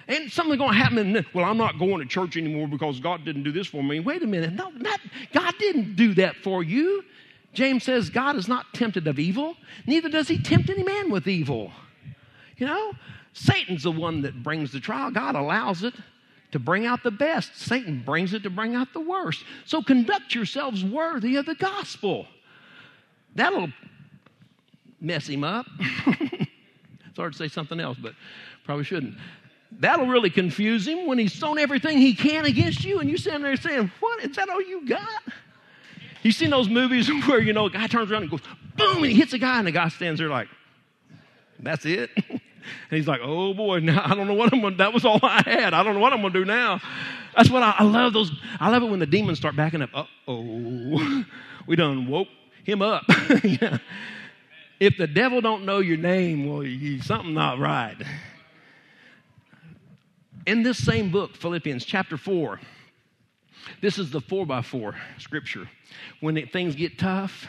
[0.09, 1.27] And something's going to happen.
[1.35, 4.01] Well, I'm not going to church anymore because God didn't do this for me.
[4.01, 4.55] Wait a minute.
[4.55, 4.99] No, not,
[5.33, 7.05] God didn't do that for you.
[7.53, 11.27] James says God is not tempted of evil, neither does he tempt any man with
[11.27, 11.71] evil.
[12.57, 12.93] You know,
[13.33, 15.11] Satan's the one that brings the trial.
[15.11, 15.95] God allows it
[16.53, 19.45] to bring out the best, Satan brings it to bring out the worst.
[19.65, 22.27] So conduct yourselves worthy of the gospel.
[23.35, 23.71] That'll
[25.01, 25.67] mess him up.
[26.07, 28.15] it's hard to say something else, but
[28.65, 29.17] probably shouldn't.
[29.79, 33.43] That'll really confuse him when he's thrown everything he can against you and you sitting
[33.43, 34.23] there saying, What?
[34.23, 35.23] Is that all you got?
[36.23, 38.41] You seen those movies where, you know, a guy turns around and goes,
[38.77, 40.49] boom, and he hits a guy, and the guy stands there like,
[41.59, 42.11] That's it?
[42.29, 42.41] and
[42.91, 45.43] he's like, Oh boy, now I don't know what I'm gonna that was all I
[45.45, 45.75] had.
[45.75, 46.81] I don't know what I'm gonna do now.
[47.37, 48.31] That's what I, I love those.
[48.61, 49.91] I love it when the demons start backing up.
[50.29, 51.25] Oh.
[51.67, 52.29] we done woke
[52.65, 53.05] him up.
[53.43, 53.79] yeah.
[54.81, 57.97] If the devil don't know your name, well, you, something not right.
[60.45, 62.59] In this same book, Philippians chapter 4,
[63.81, 65.69] this is the 4 by 4 scripture.
[66.21, 67.47] When it, things get tough,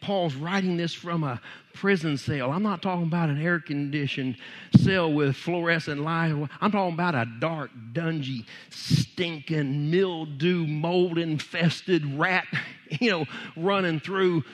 [0.00, 1.40] Paul's writing this from a
[1.74, 2.50] prison cell.
[2.50, 4.36] I'm not talking about an air conditioned
[4.76, 6.32] cell with fluorescent light.
[6.60, 12.46] I'm talking about a dark, dungy, stinking, mildew, mold infested rat,
[13.00, 14.44] you know, running through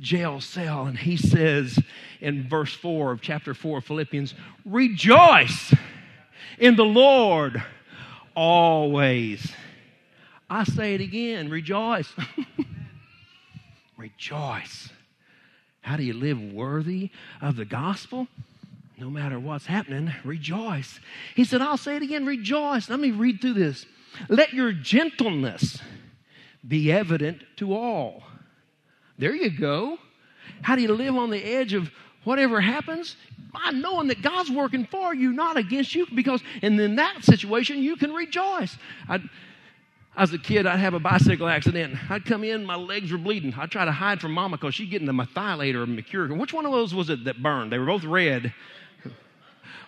[0.00, 0.86] jail cell.
[0.86, 1.78] And he says
[2.20, 4.34] in verse 4 of chapter 4 of Philippians,
[4.64, 5.74] Rejoice
[6.58, 7.62] in the Lord
[8.34, 9.52] always.
[10.48, 12.12] I say it again, rejoice.
[13.96, 14.90] rejoice.
[15.80, 18.28] How do you live worthy of the gospel?
[18.98, 21.00] No matter what's happening, rejoice.
[21.34, 22.88] He said, I'll say it again, rejoice.
[22.88, 23.84] Let me read through this.
[24.28, 25.80] Let your gentleness
[26.66, 28.22] be evident to all.
[29.18, 29.98] There you go.
[30.62, 31.90] How do you live on the edge of
[32.24, 33.16] whatever happens?
[33.52, 37.82] By knowing that God's working for you, not against you, because and in that situation
[37.82, 38.76] you can rejoice.
[39.08, 39.20] I,
[40.16, 41.94] as a kid, I'd have a bicycle accident.
[42.10, 43.52] I'd come in, my legs were bleeding.
[43.54, 46.38] I'd try to hide from mama because she'd get in the Merthiolate or mercurochrome.
[46.38, 47.70] Which one of those was it that burned?
[47.70, 48.52] They were both red.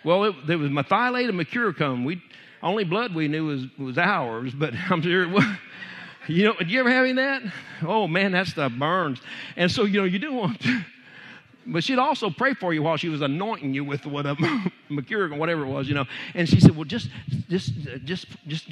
[0.04, 2.04] Well, it, there was Merthiolate and mercurochrome.
[2.04, 2.22] We
[2.62, 5.44] only blood we knew was, was ours, but I'm sure it was.
[6.28, 7.42] You know, did you ever have any of that?
[7.82, 9.20] Oh man, that stuff burns.
[9.56, 10.84] And so, you know, you do want to
[11.68, 14.40] but she'd also pray for you while she was anointing you with whatever,
[14.88, 16.06] mercuric or whatever it was, you know.
[16.34, 17.10] And she said, "Well, just,
[17.48, 17.72] just,
[18.04, 18.66] just, just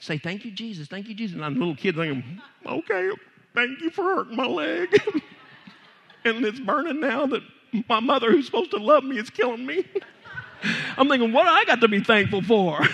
[0.00, 3.10] say thank you, Jesus, thank you, Jesus." And I'm a little kid thinking, "Okay,
[3.54, 4.88] thank you for hurting my leg,
[6.24, 7.42] and it's burning now that
[7.88, 9.84] my mother, who's supposed to love me, is killing me."
[10.96, 12.86] I'm thinking, what I got to be thankful for?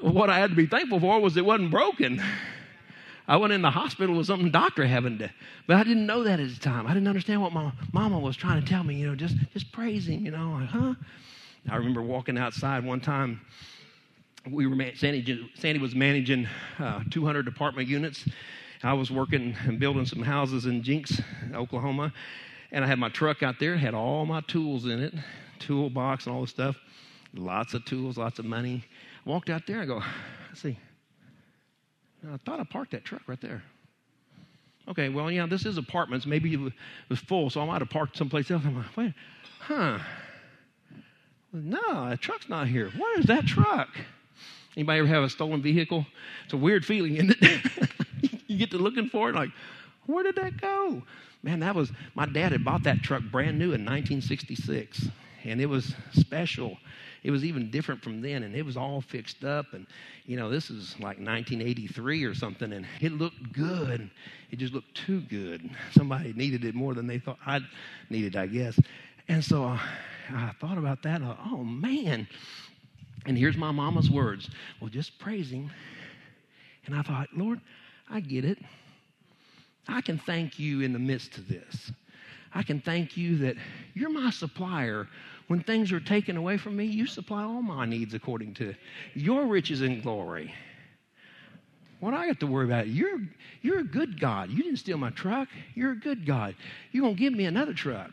[0.00, 2.22] what I had to be thankful for was it wasn't broken.
[3.28, 5.30] I went in the hospital with something doctor having to,
[5.66, 6.86] but I didn't know that at the time.
[6.86, 8.94] I didn't understand what my mama was trying to tell me.
[8.94, 10.24] You know, just just praise him.
[10.24, 10.94] You know, like, huh?
[11.68, 13.40] I remember walking outside one time.
[14.48, 15.50] We were Sandy.
[15.54, 16.46] Sandy was managing
[16.78, 18.24] uh, 200 apartment units.
[18.82, 21.20] I was working and building some houses in Jenks,
[21.52, 22.12] Oklahoma,
[22.70, 23.76] and I had my truck out there.
[23.76, 25.14] Had all my tools in it,
[25.58, 26.76] toolbox and all this stuff.
[27.34, 28.84] Lots of tools, lots of money.
[29.24, 29.80] Walked out there.
[29.80, 30.02] I go,
[30.54, 30.78] see,
[32.32, 33.62] I thought I parked that truck right there.
[34.88, 36.26] Okay, well, yeah, this is apartments.
[36.26, 36.72] Maybe it
[37.08, 38.62] was full, so I might have parked someplace else.
[38.64, 39.14] I'm like, wait,
[39.60, 39.98] huh?
[41.52, 42.90] No, that truck's not here.
[42.96, 43.88] Where is that truck?
[44.76, 46.06] Anybody ever have a stolen vehicle?
[46.44, 47.90] It's a weird feeling, isn't it?
[48.46, 49.50] you get to looking for it, like,
[50.06, 51.02] where did that go?
[51.42, 55.08] Man, that was my dad had bought that truck brand new in 1966,
[55.44, 56.76] and it was special
[57.22, 59.72] it was even different from then, and it was all fixed up.
[59.72, 59.86] And,
[60.26, 64.10] you know, this is like 1983 or something, and it looked good.
[64.50, 65.68] It just looked too good.
[65.92, 67.60] Somebody needed it more than they thought I
[68.10, 68.78] needed, I guess.
[69.28, 69.78] And so uh,
[70.32, 71.22] I thought about that.
[71.22, 72.28] Uh, oh, man.
[73.26, 74.50] And here's my mama's words.
[74.80, 75.70] Well, just praise him.
[76.86, 77.60] And I thought, Lord,
[78.08, 78.58] I get it.
[79.88, 81.92] I can thank you in the midst of this.
[82.54, 83.56] I can thank you that
[83.94, 85.08] you're my supplier
[85.48, 88.74] when things are taken away from me, you supply all my needs according to
[89.14, 90.52] your riches and glory.
[92.00, 92.88] What I got to worry about?
[92.88, 93.20] You're,
[93.62, 94.50] you're a good God.
[94.50, 95.48] You didn't steal my truck.
[95.74, 96.54] You're a good God.
[96.92, 98.10] You're going to give me another truck.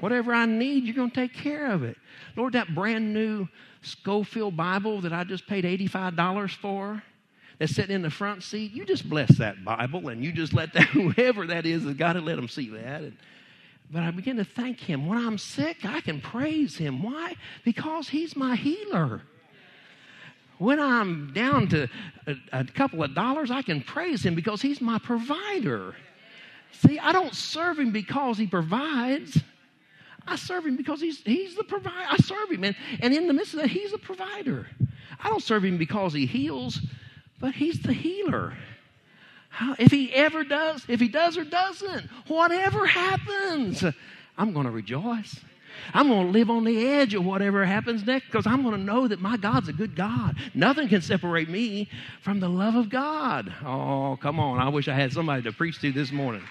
[0.00, 1.96] Whatever I need, you're going to take care of it.
[2.36, 3.48] Lord, that brand new
[3.80, 7.02] Scofield Bible that I just paid $85 for,
[7.58, 10.74] that's sitting in the front seat, you just bless that Bible and you just let
[10.74, 13.02] that, whoever that is, God to let them see that.
[13.02, 13.16] And,
[13.90, 15.06] but I begin to thank Him.
[15.06, 17.02] When I'm sick, I can praise Him.
[17.02, 17.34] Why?
[17.64, 19.22] Because He's my healer.
[20.58, 21.88] When I'm down to
[22.26, 25.94] a, a couple of dollars, I can praise Him because He's my provider.
[26.72, 29.40] See, I don't serve Him because He provides.
[30.28, 32.06] I serve him because he's, he's the provider.
[32.10, 32.64] I serve him.
[32.64, 34.66] And, and in the midst of that, he's a provider.
[35.22, 36.80] I don't serve him because he heals,
[37.38, 38.56] but he's the healer.
[39.56, 43.82] How, if he ever does, if he does or doesn't, whatever happens,
[44.36, 45.34] I'm going to rejoice.
[45.94, 48.82] I'm going to live on the edge of whatever happens next because I'm going to
[48.82, 50.36] know that my God's a good God.
[50.52, 51.88] Nothing can separate me
[52.20, 53.50] from the love of God.
[53.64, 54.58] Oh, come on.
[54.58, 56.42] I wish I had somebody to preach to this morning.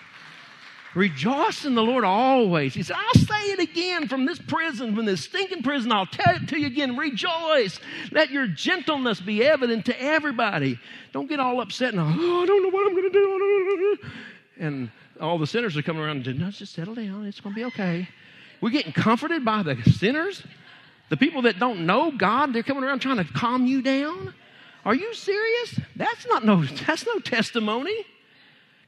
[0.95, 2.73] Rejoice in the Lord always.
[2.73, 5.91] He said, I'll say it again from this prison, from this stinking prison.
[5.91, 6.95] I'll tell it to you again.
[6.95, 7.79] Rejoice.
[8.11, 10.79] Let your gentleness be evident to everybody.
[11.11, 14.09] Don't get all upset and, oh, I don't know what I'm going to do.
[14.57, 14.89] And
[15.19, 17.25] all the sinners are coming around and, no, just settle down.
[17.25, 18.07] It's going to be okay.
[18.61, 20.43] We're getting comforted by the sinners.
[21.09, 24.33] The people that don't know God, they're coming around trying to calm you down.
[24.85, 25.79] Are you serious?
[25.95, 28.05] That's not no, that's no testimony.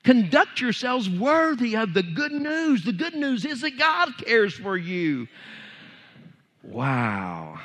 [0.08, 2.86] Conduct yourselves worthy of the good news.
[2.86, 5.28] The good news is that God cares for you.
[6.64, 7.60] Wow.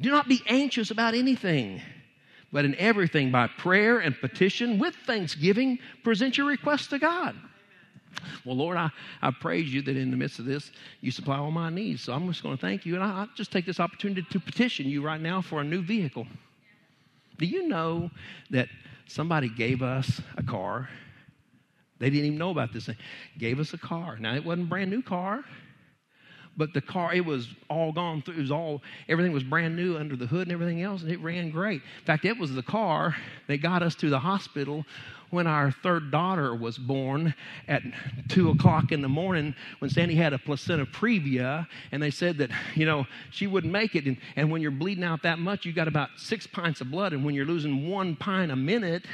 [0.00, 1.82] Do not be anxious about anything,
[2.52, 7.34] but in everything by prayer and petition with thanksgiving, present your requests to God.
[8.44, 8.90] Well, Lord, I,
[9.20, 12.02] I praise you that in the midst of this, you supply all my needs.
[12.02, 12.94] So I'm just going to thank you.
[12.94, 15.82] And I, I just take this opportunity to petition you right now for a new
[15.82, 16.28] vehicle.
[17.36, 18.12] Do you know
[18.50, 18.68] that
[19.08, 20.88] somebody gave us a car?
[21.98, 22.96] They didn't even know about this thing.
[23.38, 24.18] Gave us a car.
[24.18, 25.44] Now, it wasn't a brand new car,
[26.56, 28.34] but the car, it was all gone through.
[28.34, 31.20] It was all, everything was brand new under the hood and everything else, and it
[31.20, 31.82] ran great.
[32.00, 34.84] In fact, it was the car that got us to the hospital
[35.30, 37.34] when our third daughter was born
[37.68, 37.82] at
[38.28, 42.50] two o'clock in the morning when Sandy had a placenta previa, and they said that,
[42.74, 44.06] you know, she wouldn't make it.
[44.06, 47.12] And, and when you're bleeding out that much, you got about six pints of blood,
[47.12, 49.04] and when you're losing one pint a minute,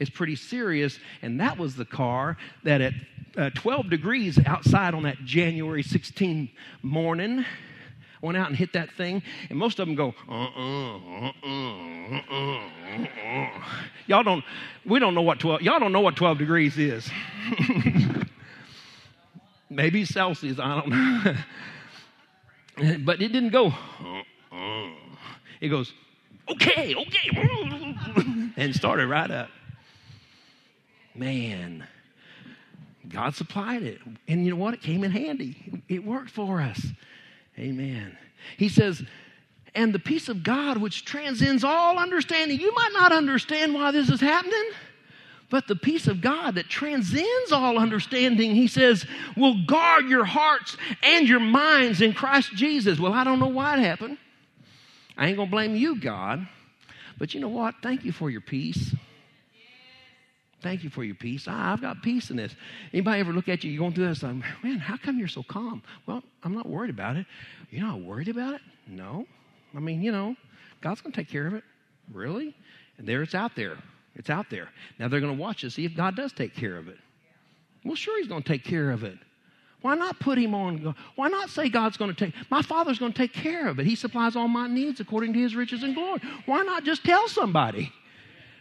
[0.00, 0.98] it's pretty serious.
[1.22, 2.94] And that was the car that at
[3.36, 6.50] uh, 12 degrees outside on that January 16
[6.82, 7.44] morning,
[8.22, 13.48] went out and hit that thing, and most of them go, uh-uh, uh-uh, uh-uh,
[14.06, 14.44] Y'all don't,
[14.84, 17.08] we don't know what 12, y'all don't know what 12 degrees is.
[19.70, 21.36] Maybe Celsius, I don't know.
[23.04, 24.90] but it didn't go, uh-uh.
[25.60, 25.92] It goes,
[26.48, 29.50] okay, okay, and started right up.
[31.20, 31.86] Man,
[33.10, 34.00] God supplied it.
[34.26, 34.72] And you know what?
[34.72, 35.82] It came in handy.
[35.86, 36.82] It worked for us.
[37.58, 38.16] Amen.
[38.56, 39.02] He says,
[39.74, 42.58] and the peace of God, which transcends all understanding.
[42.58, 44.70] You might not understand why this is happening,
[45.50, 49.04] but the peace of God that transcends all understanding, he says,
[49.36, 52.98] will guard your hearts and your minds in Christ Jesus.
[52.98, 54.16] Well, I don't know why it happened.
[55.18, 56.48] I ain't going to blame you, God.
[57.18, 57.74] But you know what?
[57.82, 58.94] Thank you for your peace.
[60.62, 61.46] Thank you for your peace.
[61.48, 62.54] Ah, I've got peace in this.
[62.92, 65.42] Anybody ever look at you, you're going through this, like, man, how come you're so
[65.42, 65.82] calm?
[66.06, 67.26] Well, I'm not worried about it.
[67.70, 68.60] You're not worried about it?
[68.86, 69.26] No.
[69.74, 70.36] I mean, you know,
[70.80, 71.64] God's going to take care of it.
[72.12, 72.54] Really?
[72.98, 73.78] And there it's out there.
[74.14, 74.68] It's out there.
[74.98, 76.98] Now they're going to watch to see if God does take care of it.
[77.84, 79.16] Well, sure, He's going to take care of it.
[79.82, 80.94] Why not put him on?
[81.16, 83.86] Why not say God's going to take, my Father's going to take care of it?
[83.86, 86.20] He supplies all my needs according to his riches and glory.
[86.44, 87.90] Why not just tell somebody?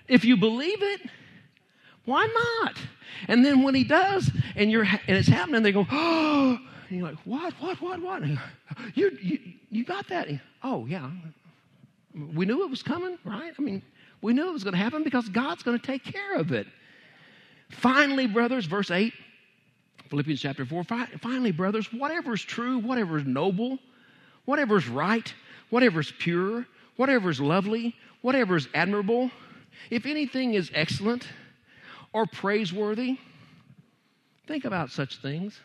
[0.07, 1.01] If you believe it,
[2.09, 2.75] why not?
[3.27, 6.57] And then when he does, and you're and it's happening, they go, oh,
[6.89, 8.23] and you're like, what, what, what, what?
[8.95, 9.39] You, you,
[9.69, 10.27] you got that?
[10.63, 11.09] Oh yeah,
[12.33, 13.53] we knew it was coming, right?
[13.57, 13.81] I mean,
[14.21, 16.67] we knew it was going to happen because God's going to take care of it.
[17.69, 19.13] Finally, brothers, verse eight,
[20.09, 20.83] Philippians chapter four.
[20.83, 23.77] Finally, brothers, whatever is true, whatever is noble,
[24.45, 25.33] whatever is right,
[25.69, 29.29] whatever is pure, whatever is lovely, whatever is admirable,
[29.91, 31.27] if anything is excellent
[32.13, 33.17] or praiseworthy.
[34.47, 35.59] Think about such things.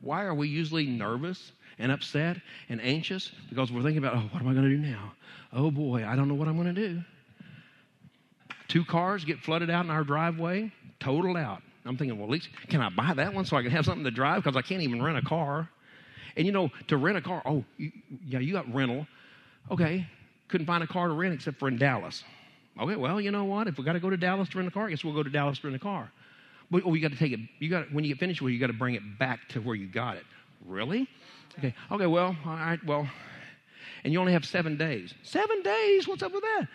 [0.00, 2.36] Why are we usually nervous and upset
[2.68, 3.32] and anxious?
[3.48, 5.12] Because we're thinking about, oh, what am I going to do now?
[5.52, 7.02] Oh boy, I don't know what I'm going to do.
[8.68, 11.62] Two cars get flooded out in our driveway, totaled out.
[11.84, 14.04] I'm thinking, well, at least can I buy that one so I can have something
[14.04, 14.42] to drive?
[14.42, 15.68] Because I can't even rent a car.
[16.36, 17.92] And you know, to rent a car, oh, you,
[18.26, 19.06] yeah, you got rental.
[19.70, 20.06] Okay,
[20.48, 22.24] couldn't find a car to rent except for in Dallas.
[22.78, 23.68] Okay, well, you know what?
[23.68, 25.22] If we got to go to Dallas to rent a car, I guess we'll go
[25.22, 26.10] to Dallas to rent a car.
[26.70, 27.40] But oh, you got to take it.
[27.58, 29.60] You got when you get finished with it, you got to bring it back to
[29.60, 30.24] where you got it.
[30.66, 31.08] Really?
[31.58, 31.74] Okay.
[31.90, 32.06] Okay.
[32.06, 32.84] Well, all right.
[32.84, 33.08] Well,
[34.04, 35.14] and you only have seven days.
[35.22, 36.06] Seven days?
[36.06, 36.68] What's up with that?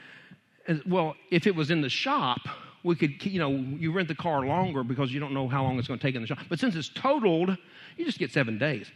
[0.68, 2.40] And, well, if it was in the shop,
[2.84, 5.78] we could, you know, you rent the car longer because you don't know how long
[5.78, 6.40] it's going to take in the shop.
[6.50, 7.58] But since it's totaled,
[7.98, 8.92] you just get seven days.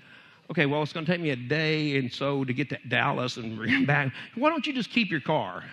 [0.52, 3.38] Okay, well, it's going to take me a day and so to get to Dallas
[3.38, 4.12] and back.
[4.36, 5.64] Why don't you just keep your car?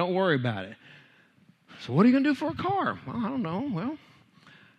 [0.00, 0.76] Don't worry about it.
[1.80, 2.98] So, what are you going to do for a car?
[3.06, 3.70] Well, I don't know.
[3.70, 3.98] Well,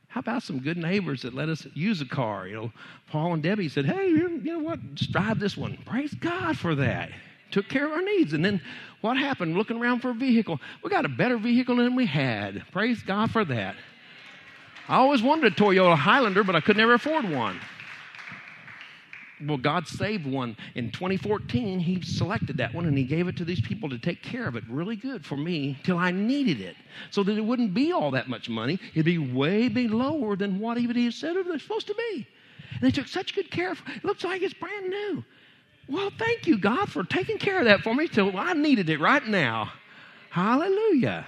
[0.08, 2.48] how about some good neighbors that let us use a car?
[2.48, 2.72] You know,
[3.12, 4.80] Paul and Debbie said, hey, you know what?
[4.96, 5.78] Just drive this one.
[5.86, 7.12] Praise God for that.
[7.52, 8.34] Took care of our needs.
[8.34, 8.60] And then
[9.02, 9.56] what happened?
[9.56, 10.60] Looking around for a vehicle.
[10.84, 12.64] We got a better vehicle than we had.
[12.72, 13.76] Praise God for that.
[14.88, 17.60] I always wanted a Toyota Highlander, but I could never afford one
[19.46, 21.80] well, God saved one in 2014.
[21.80, 24.56] He selected that one and He gave it to these people to take care of
[24.56, 26.76] it really good for me till I needed it.
[27.10, 28.80] So that it wouldn't be all that much money.
[28.94, 32.28] It'd be way be lower than what even He said it was supposed to be.
[32.74, 33.98] And they took such good care of it.
[33.98, 35.24] It looks like it's brand new.
[35.88, 39.00] Well, thank you, God, for taking care of that for me till I needed it
[39.00, 39.74] right now.
[40.30, 41.26] Hallelujah.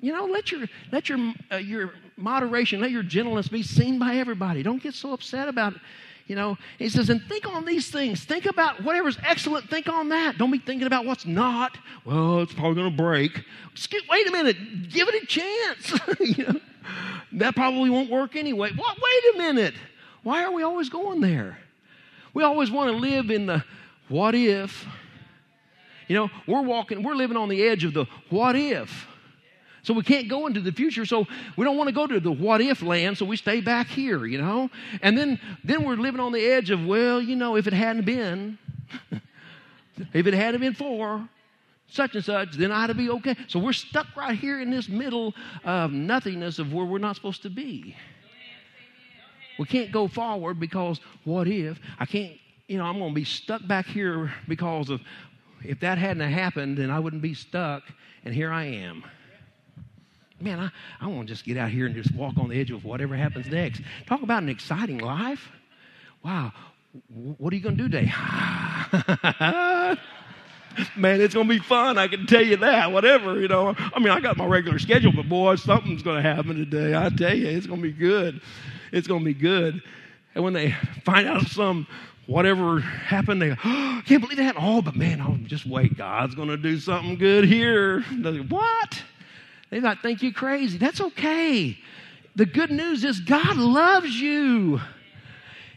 [0.00, 4.16] You know, let your let your uh, your moderation, let your gentleness be seen by
[4.16, 4.62] everybody.
[4.62, 5.74] Don't get so upset about
[6.32, 8.24] You know, he says, and think on these things.
[8.24, 9.68] Think about whatever's excellent.
[9.68, 10.38] Think on that.
[10.38, 11.76] Don't be thinking about what's not.
[12.06, 13.44] Well, it's probably going to break.
[13.70, 14.88] Excuse, wait a minute.
[14.88, 16.00] Give it a chance.
[16.38, 16.60] you know,
[17.32, 18.70] that probably won't work anyway.
[18.74, 18.96] What?
[18.96, 19.74] Wait a minute.
[20.22, 21.58] Why are we always going there?
[22.32, 23.62] We always want to live in the
[24.08, 24.86] what if.
[26.08, 29.06] You know, we're walking, we're living on the edge of the what if.
[29.82, 31.04] So we can't go into the future.
[31.04, 31.26] So
[31.56, 34.26] we don't want to go to the what if land, so we stay back here,
[34.26, 34.70] you know?
[35.02, 38.04] And then then we're living on the edge of, well, you know, if it hadn't
[38.04, 38.58] been,
[40.12, 41.28] if it hadn't been for
[41.88, 43.36] such and such, then I'd be okay.
[43.48, 47.42] So we're stuck right here in this middle of nothingness of where we're not supposed
[47.42, 47.94] to be.
[49.58, 51.78] We can't go forward because what if?
[51.98, 52.32] I can't,
[52.66, 55.00] you know, I'm going to be stuck back here because of
[55.62, 57.82] if that hadn't happened, then I wouldn't be stuck,
[58.24, 59.04] and here I am.
[60.42, 60.70] Man, I,
[61.00, 63.14] I want to just get out here and just walk on the edge of whatever
[63.16, 63.80] happens next.
[64.06, 65.52] Talk about an exciting life.
[66.24, 66.52] Wow.
[67.38, 68.12] What are you going to do today?
[70.96, 71.96] Man, it's going to be fun.
[71.96, 72.90] I can tell you that.
[72.90, 73.76] Whatever, you know.
[73.78, 76.96] I mean, I got my regular schedule, but boy, something's going to happen today.
[76.96, 78.40] I tell you, it's going to be good.
[78.90, 79.80] It's going to be good.
[80.34, 80.74] And when they
[81.04, 81.86] find out some
[82.26, 84.56] whatever happened, they go, oh, can't believe that.
[84.58, 85.96] Oh, but man, I'll just wait.
[85.96, 88.04] God's going to do something good here.
[88.22, 89.02] Go, what?
[89.72, 90.76] They might think you crazy.
[90.76, 91.78] That's okay.
[92.36, 94.78] The good news is God loves you.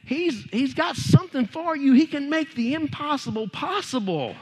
[0.03, 1.93] He's, he's got something for you.
[1.93, 4.35] He can make the impossible possible.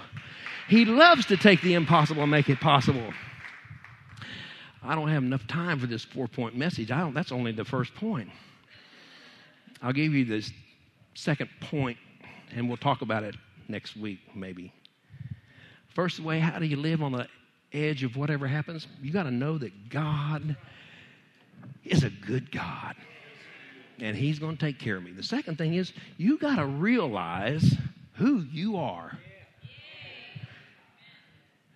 [0.67, 3.13] He loves to take the impossible and make it possible.
[4.81, 6.89] I don't have enough time for this four point message.
[6.89, 8.29] I don't, that's only the first point.
[9.83, 10.51] I'll give you this
[11.13, 11.99] second point,
[12.55, 13.35] and we'll talk about it
[13.67, 14.73] next week, maybe.
[15.93, 17.27] First way, how do you live on the
[17.73, 18.87] edge of whatever happens?
[19.01, 20.55] You got to know that God
[21.83, 22.95] is a good God,
[23.99, 25.11] and He's going to take care of me.
[25.11, 27.75] The second thing is, you got to realize
[28.13, 29.17] who you are.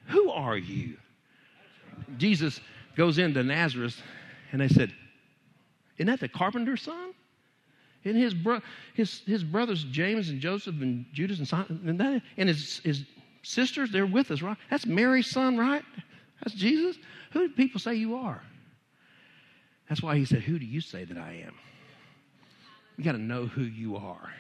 [0.08, 0.98] Who are you?
[2.18, 2.62] Jesus
[2.96, 4.02] goes into Nazareth,
[4.52, 4.94] and they said,
[5.98, 7.14] Isn't that the carpenter's son?
[8.06, 8.62] And his, bro-
[8.94, 13.04] his, his brothers, James and Joseph and Judas and Simon, and, that, and his, his
[13.48, 14.58] sisters, they're with us, right?
[14.70, 15.84] That's Mary's son, right?
[16.44, 16.98] That's Jesus.
[17.32, 18.42] Who do people say you are?
[19.90, 21.56] That's why he said, Who do you say that I am?
[22.98, 24.32] You got to know who you are.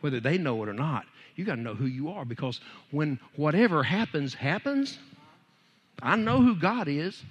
[0.00, 3.18] Whether they know it or not, you got to know who you are because when
[3.36, 4.98] whatever happens, happens,
[6.02, 7.22] I know who God is,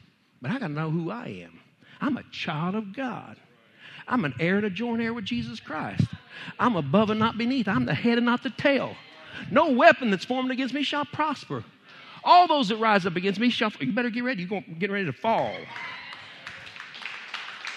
[0.42, 1.60] but I got to know who I am.
[2.00, 3.38] I'm a child of God.
[4.08, 6.06] I'm an heir to joint heir with Jesus Christ.
[6.58, 7.68] I'm above and not beneath.
[7.68, 8.96] I'm the head and not the tail.
[9.50, 11.64] No weapon that's formed against me shall prosper.
[12.24, 13.72] All those that rise up against me shall.
[13.80, 14.42] You better get ready.
[14.44, 15.54] You're going to get ready to fall.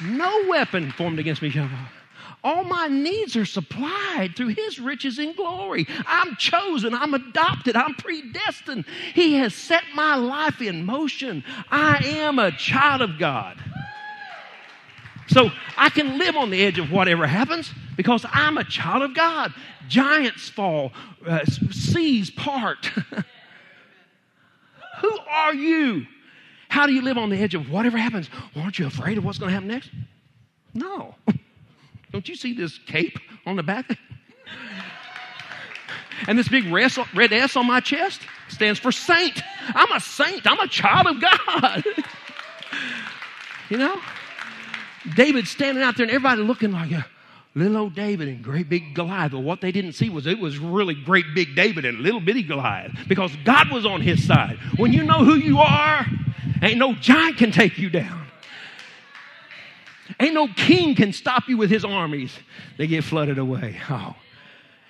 [0.03, 1.69] No weapon formed against me shall.
[2.43, 5.87] All my needs are supplied through His riches in glory.
[6.07, 6.95] I'm chosen.
[6.95, 7.75] I'm adopted.
[7.75, 8.85] I'm predestined.
[9.15, 11.43] He has set my life in motion.
[11.71, 13.57] I am a child of God.
[15.29, 19.15] So I can live on the edge of whatever happens because I'm a child of
[19.15, 19.53] God.
[19.89, 20.93] Giants fall,
[21.27, 22.87] uh, seas part.
[25.01, 26.07] Who are you?
[26.69, 28.31] How do you live on the edge of whatever happens?
[28.57, 29.91] Aren't you afraid of what's going to happen next?
[30.73, 31.15] No.
[32.13, 33.87] Don't you see this cape on the back?
[36.29, 39.43] and this big red S on my chest stands for saint.
[39.69, 40.51] I'm a saint.
[40.51, 41.85] I'm a child of God.
[43.69, 44.01] you know?
[45.15, 47.05] David standing out there and everybody looking like a
[47.55, 49.33] little old David and great big Goliath.
[49.33, 52.43] But what they didn't see was it was really great big David and little bitty
[52.43, 54.59] Goliath because God was on his side.
[54.77, 56.07] When you know who you are,
[56.63, 58.27] ain't no giant can take you down.
[60.21, 62.37] Ain't no king can stop you with his armies.
[62.77, 63.81] They get flooded away.
[63.89, 64.15] Oh.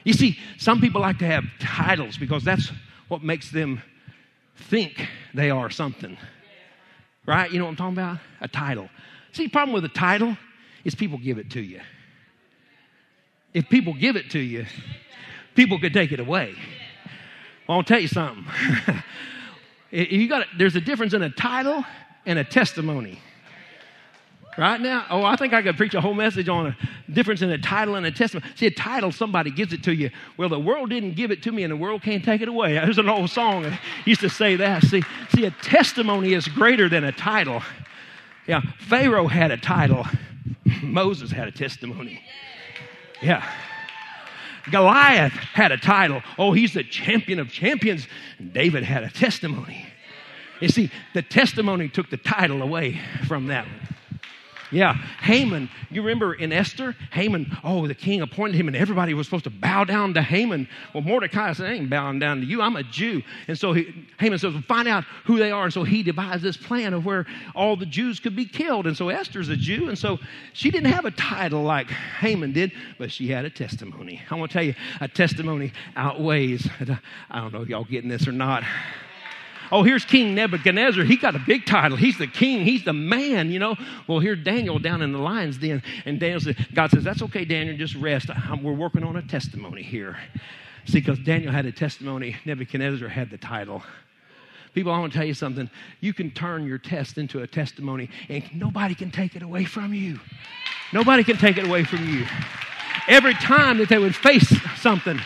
[0.03, 2.71] You see, some people like to have titles because that's
[3.09, 3.81] what makes them
[4.57, 6.17] think they are something.
[7.27, 7.51] Right?
[7.51, 8.19] You know what I'm talking about?
[8.41, 8.89] A title.
[9.33, 10.37] See, the problem with a title
[10.85, 11.81] is people give it to you.
[13.55, 14.67] If people give it to you,
[15.55, 16.55] people could take it away.
[17.69, 18.45] Well, I'll tell you something.
[19.91, 21.85] you got there's a difference in a title
[22.27, 23.21] and a testimony.
[24.57, 26.77] Right now, oh, I think I could preach a whole message on a
[27.13, 28.49] difference in a title and a testimony.
[28.55, 30.11] See, a title, somebody gives it to you.
[30.37, 32.75] Well, the world didn't give it to me, and the world can't take it away.
[32.85, 34.85] There's an old song that used to say that.
[34.85, 37.63] See, see, a testimony is greater than a title.
[38.47, 40.07] Yeah, Pharaoh had a title,
[40.83, 42.23] Moses had a testimony.
[43.25, 43.51] Yeah.
[44.71, 46.23] Goliath had a title.
[46.39, 48.07] Oh, he's the champion of champions.
[48.53, 49.87] David had a testimony.
[50.61, 53.94] You see, the testimony took the title away from that one.
[54.75, 55.71] Yeah, Haman.
[55.91, 59.51] You remember in Esther, Haman, oh, the king appointed him and everybody was supposed to
[59.51, 60.69] bow down to Haman.
[60.93, 62.61] Well, Mordecai said, I ain't bowing down to you.
[62.61, 63.23] I'm a Jew.
[63.47, 65.65] And so he, Haman says, well, find out who they are.
[65.65, 68.89] And so he devised this plan of where all the Jews could be killed.
[68.89, 69.89] And so Esther's a Jew.
[69.89, 70.19] And so
[70.55, 74.21] she didn't have a title like Haman did, but she had a testimony.
[74.29, 76.69] I want to tell you, a testimony outweighs,
[77.31, 78.65] I don't know if y'all getting this or not.
[79.73, 81.05] Oh, here's King Nebuchadnezzar.
[81.05, 81.97] He got a big title.
[81.97, 82.65] He's the king.
[82.65, 83.77] He's the man, you know.
[84.07, 85.83] Well, here's Daniel down in the lion's den.
[86.05, 88.29] And Daniel said, God says, that's okay, Daniel, just rest.
[88.63, 90.17] We're working on a testimony here.
[90.87, 93.83] See, because Daniel had a testimony, Nebuchadnezzar had the title.
[94.75, 95.71] People, I want to tell you something.
[96.01, 99.95] You can turn your test into a testimony, and nobody can take it away from
[99.95, 100.21] you.
[100.93, 102.27] Nobody can take it away from you.
[103.09, 105.19] Every time that they would face something,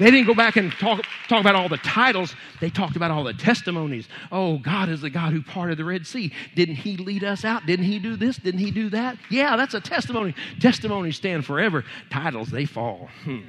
[0.00, 2.34] they didn't go back and talk, talk about all the titles.
[2.58, 4.08] They talked about all the testimonies.
[4.32, 6.32] Oh, God is the God who parted the Red Sea.
[6.56, 7.66] Didn't He lead us out?
[7.66, 8.38] Didn't He do this?
[8.38, 9.18] Didn't He do that?
[9.30, 10.34] Yeah, that's a testimony.
[10.58, 11.84] Testimonies stand forever.
[12.08, 13.10] Titles, they fall.
[13.24, 13.40] Hmm.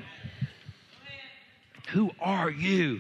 [1.94, 3.00] Who are you?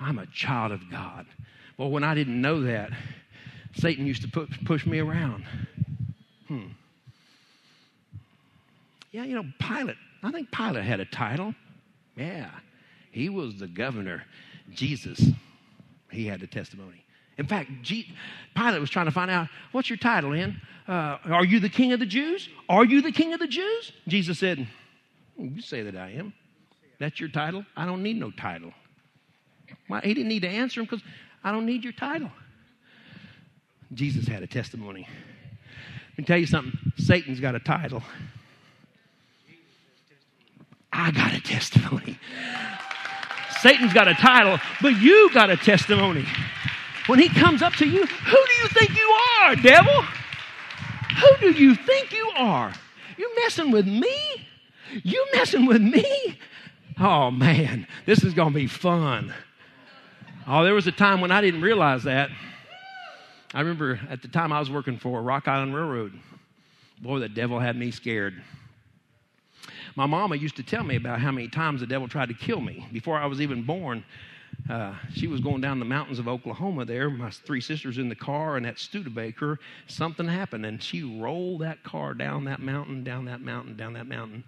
[0.00, 1.26] I'm a child of God.
[1.76, 2.90] Well, when I didn't know that,
[3.74, 5.44] Satan used to push me around.
[6.48, 6.68] Hmm.
[9.12, 9.96] Yeah, you know, Pilate.
[10.22, 11.54] I think Pilate had a title.
[12.20, 12.50] Yeah,
[13.10, 14.24] he was the governor.
[14.74, 15.30] Jesus,
[16.10, 17.02] he had a testimony.
[17.38, 18.14] In fact, G-
[18.54, 20.60] Pilate was trying to find out, what's your title, in?
[20.86, 22.50] Uh, are you the king of the Jews?
[22.68, 23.92] Are you the king of the Jews?
[24.06, 24.68] Jesus said,
[25.38, 26.34] You say that I am.
[26.98, 27.64] That's your title?
[27.74, 28.74] I don't need no title.
[29.88, 31.02] Well, he didn't need to answer him because
[31.42, 32.30] I don't need your title.
[33.94, 35.08] Jesus had a testimony.
[36.10, 38.02] Let me tell you something Satan's got a title.
[41.10, 42.18] I got a testimony.
[43.60, 46.24] Satan's got a title, but you got a testimony.
[47.08, 50.04] When he comes up to you, who do you think you are, devil?
[51.20, 52.72] Who do you think you are?
[53.18, 54.46] You messing with me?
[55.02, 56.38] You messing with me?
[57.00, 59.34] Oh man, this is going to be fun.
[60.46, 62.30] Oh, there was a time when I didn't realize that.
[63.52, 66.12] I remember at the time I was working for Rock Island Railroad.
[67.02, 68.40] Boy, the devil had me scared.
[69.96, 72.60] My mama used to tell me about how many times the devil tried to kill
[72.60, 72.86] me.
[72.92, 74.04] Before I was even born,
[74.68, 78.14] uh, she was going down the mountains of Oklahoma there, my three sisters in the
[78.14, 83.24] car, and that Studebaker, something happened, and she rolled that car down that mountain, down
[83.24, 84.44] that mountain, down that mountain.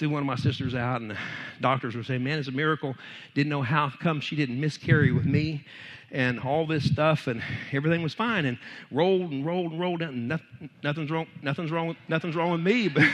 [0.00, 1.18] Threw one of my sisters out, and the
[1.60, 2.96] doctors were saying, Man, it's a miracle.
[3.34, 5.66] Didn't know how come she didn't miscarry with me
[6.10, 8.56] and all this stuff, and everything was fine, and
[8.90, 10.26] rolled and rolled and rolled down.
[10.26, 11.26] Nothing, nothing's wrong.
[11.42, 11.94] Nothing's wrong.
[12.08, 12.88] Nothing's wrong with me.
[12.94, 13.04] But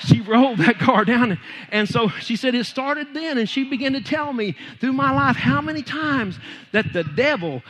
[0.00, 3.64] she rolled that car down, and, and so she said it started then, and she
[3.64, 6.38] began to tell me through my life how many times
[6.72, 7.60] that the devil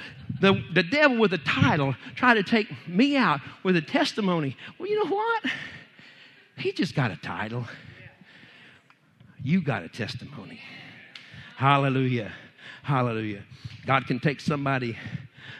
[0.40, 4.56] the, the devil with a title tried to take me out with a testimony.
[4.78, 5.46] Well, you know what?
[6.56, 7.66] He just got a title.
[9.42, 10.60] You got a testimony.
[11.56, 12.32] Hallelujah.
[12.82, 13.42] Hallelujah.
[13.86, 14.96] God can take somebody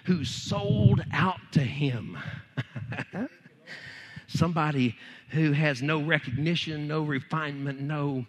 [0.05, 2.17] who's sold out to Him,
[4.29, 4.97] somebody
[5.31, 8.25] who has no recognition, no refinement, no,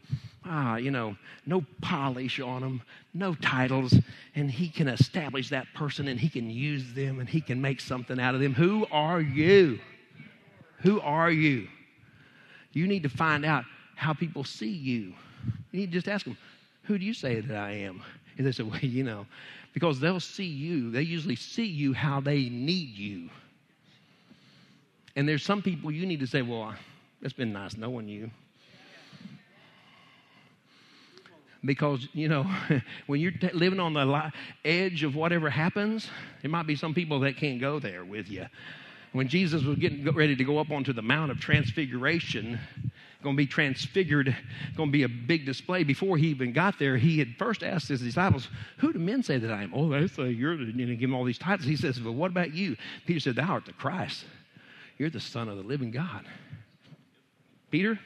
[0.45, 2.81] ah, you know, no polish on them,
[3.13, 3.93] no titles,
[4.35, 7.79] and He can establish that person and He can use them and He can make
[7.79, 8.53] something out of them.
[8.53, 9.79] Who are you?
[10.81, 11.67] Who are you?
[12.71, 15.13] You need to find out how people see you.
[15.73, 16.37] You need to just ask them,
[16.83, 18.01] Who do you say that I am?
[18.37, 19.25] And they say, Well, you know,
[19.73, 23.29] because they'll see you, they usually see you how they need you.
[25.15, 26.73] And there's some people you need to say, Well,
[27.21, 28.29] it's been nice knowing you.
[31.65, 32.45] Because, you know,
[33.07, 34.31] when you're t- living on the li-
[34.65, 36.09] edge of whatever happens,
[36.41, 38.45] there might be some people that can't go there with you.
[39.13, 42.59] When Jesus was getting ready to go up onto the Mount of Transfiguration,
[43.23, 44.35] going to be transfigured,
[44.75, 45.83] going to be a big display.
[45.83, 49.37] Before he even got there, he had first asked his disciples, Who do men say
[49.37, 49.73] that I am?
[49.73, 51.67] Oh, they say you're, you know, give him all these titles.
[51.67, 52.75] He says, But what about you?
[53.05, 54.25] Peter said, Thou art the Christ.
[54.97, 56.25] You're the Son of the living God.
[57.71, 57.99] Peter,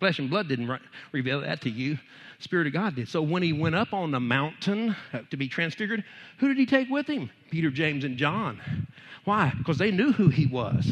[0.00, 0.80] flesh and blood didn't
[1.12, 1.98] reveal that to you.
[2.40, 3.08] Spirit of God did.
[3.08, 6.02] So when he went up on the mountain uh, to be transfigured,
[6.38, 7.30] who did he take with him?
[7.50, 8.60] Peter, James, and John.
[9.24, 9.52] Why?
[9.56, 10.90] Because they knew who he was.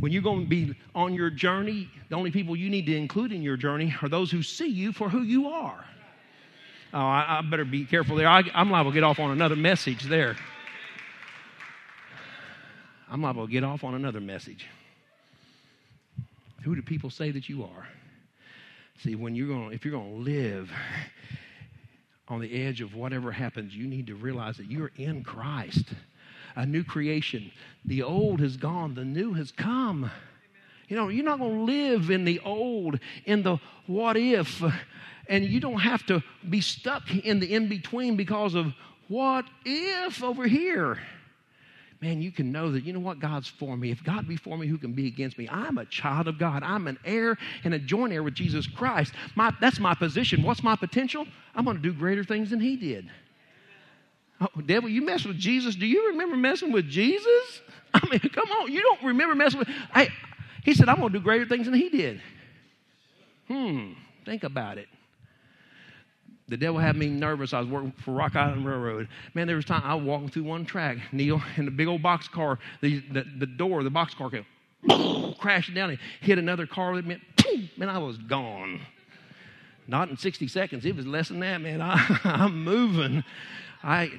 [0.00, 3.32] When you're going to be on your journey, the only people you need to include
[3.32, 5.84] in your journey are those who see you for who you are.
[6.92, 8.28] Oh, I, I better be careful there.
[8.28, 10.36] I, I'm liable to get off on another message there.
[13.10, 14.66] I'm liable to get off on another message.
[16.62, 17.86] Who do people say that you are?
[19.02, 20.70] See, when you're going, if you're going to live
[22.28, 25.84] on the edge of whatever happens, you need to realize that you're in Christ.
[26.56, 27.50] A new creation.
[27.84, 30.10] The old has gone, the new has come.
[30.88, 34.62] You know, you're not going to live in the old, in the what if,
[35.28, 38.72] and you don't have to be stuck in the in between because of
[39.08, 40.98] what if over here
[42.00, 43.90] man, you can know that, you know what, God's for me.
[43.90, 45.48] If God be for me, who can be against me?
[45.50, 46.62] I'm a child of God.
[46.62, 49.12] I'm an heir and a joint heir with Jesus Christ.
[49.34, 50.42] My, that's my position.
[50.42, 51.26] What's my potential?
[51.54, 53.10] I'm going to do greater things than he did.
[54.40, 55.74] Oh, devil, you mess with Jesus.
[55.74, 57.60] Do you remember messing with Jesus?
[57.94, 58.70] I mean, come on.
[58.70, 59.68] You don't remember messing with.
[59.94, 60.08] Hey,
[60.64, 62.20] he said, I'm going to do greater things than he did.
[63.48, 63.92] Hmm,
[64.24, 64.88] think about it
[66.48, 67.52] the devil had me nervous.
[67.52, 69.08] I was working for Rock Island Railroad.
[69.34, 72.02] Man, there was time I was walking through one track, Neil, in the big old
[72.02, 72.58] box car.
[72.80, 74.46] The, the, the door, the box car came
[75.38, 77.22] crashing down and hit another car that meant,
[77.76, 78.80] man, I was gone.
[79.88, 80.84] Not in 60 seconds.
[80.84, 81.80] It was less than that, man.
[81.80, 83.24] I, I'm moving.
[83.82, 84.10] I,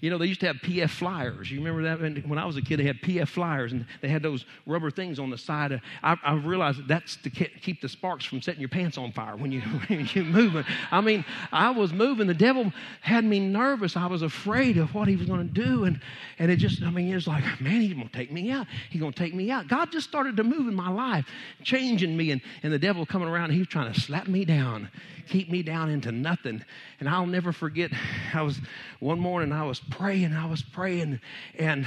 [0.00, 1.50] you know, they used to have PF flyers.
[1.50, 2.26] You remember that?
[2.26, 5.18] When I was a kid, they had PF flyers, and they had those rubber things
[5.18, 5.80] on the side.
[6.02, 9.36] I, I realized that that's to keep the sparks from setting your pants on fire
[9.36, 10.64] when you when you're moving.
[10.90, 12.26] I mean, I was moving.
[12.26, 13.96] The devil had me nervous.
[13.96, 16.00] I was afraid of what he was going to do, and
[16.38, 18.66] and it just, I mean, it was like, man, he's going to take me out.
[18.90, 19.68] He's going to take me out.
[19.68, 21.26] God just started to move in my life,
[21.62, 23.50] changing me, and and the devil coming around.
[23.50, 24.88] he was trying to slap me down,
[25.28, 26.64] keep me down into nothing.
[27.00, 27.90] And I'll never forget.
[28.34, 28.60] I was
[29.02, 31.20] one morning I was praying, I was praying,
[31.58, 31.84] and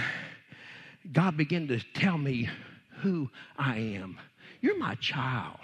[1.14, 2.50] God began to tell me
[3.00, 4.20] who I am.
[4.60, 5.60] You're my child.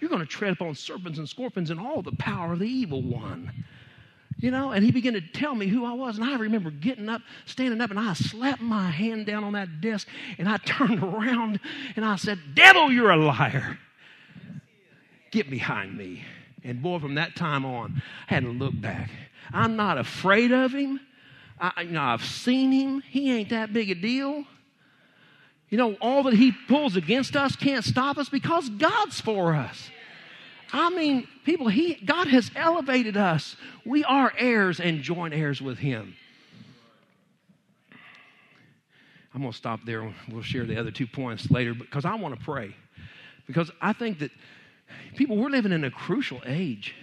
[0.00, 3.02] You're going to tread upon serpents and scorpions and all the power of the evil
[3.02, 3.64] one.
[4.38, 6.16] You know, and he began to tell me who I was.
[6.16, 9.80] And I remember getting up, standing up, and I slapped my hand down on that
[9.80, 10.06] desk
[10.38, 11.58] and I turned around
[11.96, 13.78] and I said, Devil, you're a liar.
[15.32, 16.22] Get behind me.
[16.62, 19.10] And boy, from that time on, I hadn't looked back.
[19.52, 21.00] I'm not afraid of him.
[21.58, 23.00] I, you know, I've seen him.
[23.00, 24.44] He ain't that big a deal.
[25.68, 29.90] You know, all that he pulls against us can't stop us because God's for us.
[30.72, 33.56] I mean, people, he, God has elevated us.
[33.84, 36.16] We are heirs and joint heirs with him.
[39.34, 40.12] I'm going to stop there.
[40.30, 42.74] We'll share the other two points later because I want to pray.
[43.46, 44.30] Because I think that
[45.16, 46.94] people, we're living in a crucial age.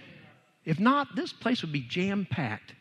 [0.64, 2.74] If not, this place would be jam packed.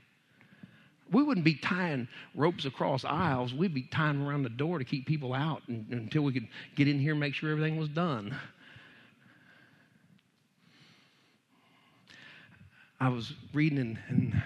[1.12, 3.54] We wouldn't be tying ropes across aisles.
[3.54, 6.88] We'd be tying around the door to keep people out and, until we could get
[6.88, 8.34] in here and make sure everything was done.
[13.00, 14.44] I was reading and, and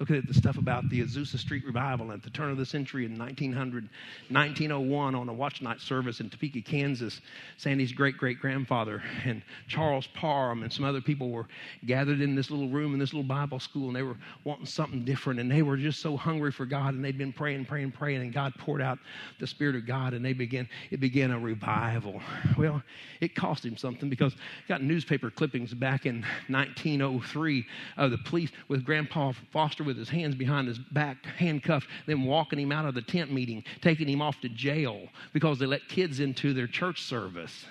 [0.00, 3.04] looking at the stuff about the Azusa Street revival at the turn of the century
[3.04, 3.84] in 1900,
[4.30, 7.20] 1901 on a watch night service in Topeka, Kansas.
[7.58, 11.46] Sandy's great great grandfather and Charles Parham and some other people were
[11.84, 15.04] gathered in this little room in this little Bible school and they were wanting something
[15.04, 18.22] different and they were just so hungry for God and they'd been praying, praying, praying
[18.22, 18.98] and God poured out
[19.38, 22.20] the Spirit of God and they began, it began a revival.
[22.56, 22.82] Well,
[23.20, 27.66] it cost him something because I got newspaper clippings back in 1903
[27.98, 32.58] of the police with Grandpa Foster with his hands behind his back, handcuffed, then walking
[32.58, 36.20] him out of the tent meeting, taking him off to jail because they let kids
[36.20, 37.66] into their church service.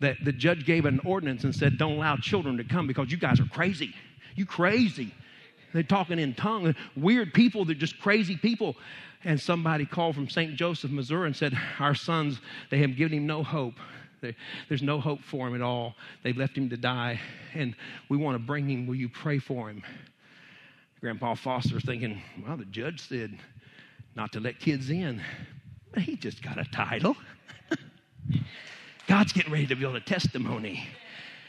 [0.00, 3.16] That the judge gave an ordinance and said, Don't allow children to come because you
[3.16, 3.94] guys are crazy.
[4.36, 5.12] You crazy.
[5.72, 6.74] They're talking in tongues.
[6.96, 8.76] Weird people, they're just crazy people.
[9.24, 10.54] And somebody called from St.
[10.54, 12.40] Joseph, Missouri, and said, Our sons,
[12.70, 13.74] they have given him no hope.
[14.68, 15.94] There's no hope for him at all.
[16.22, 17.20] They've left him to die,
[17.54, 17.74] and
[18.08, 18.86] we want to bring him.
[18.86, 19.82] Will you pray for him?
[21.00, 23.38] Grandpa Foster thinking, well, the judge said
[24.16, 25.22] not to let kids in.
[25.96, 27.16] He just got a title.
[29.06, 30.88] God's getting ready to build a testimony.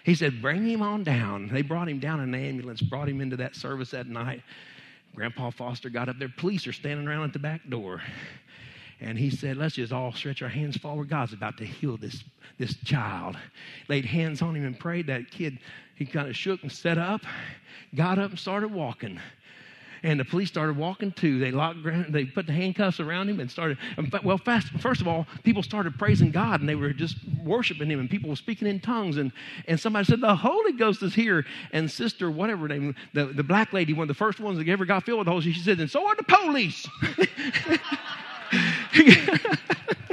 [0.04, 1.50] He said, Bring him on down.
[1.52, 4.43] They brought him down in an ambulance, brought him into that service that night.
[5.16, 6.30] Grandpa Foster got up there.
[6.38, 8.02] Police are standing around at the back door.
[9.02, 11.10] And he said, Let's just all stretch our hands forward.
[11.10, 12.24] God's about to heal this,
[12.60, 13.36] this child.
[13.88, 15.08] Laid hands on him and prayed.
[15.08, 15.58] That kid,
[15.95, 17.22] he kind of shook and sat up,
[17.95, 19.20] got up and started walking
[20.04, 21.39] and the police started walking too.
[21.39, 21.80] They locked,
[22.10, 23.78] they put the handcuffs around him and started.
[24.24, 28.00] Well, fast, first of all, people started praising God and they were just worshiping Him,
[28.00, 29.18] and people were speaking in tongues.
[29.18, 29.32] And
[29.68, 31.45] and somebody said the Holy Ghost is here.
[31.72, 34.86] And Sister, whatever name, the, the black lady, one of the first ones that ever
[34.86, 36.88] got filled with the Holy, she said, and so are the police.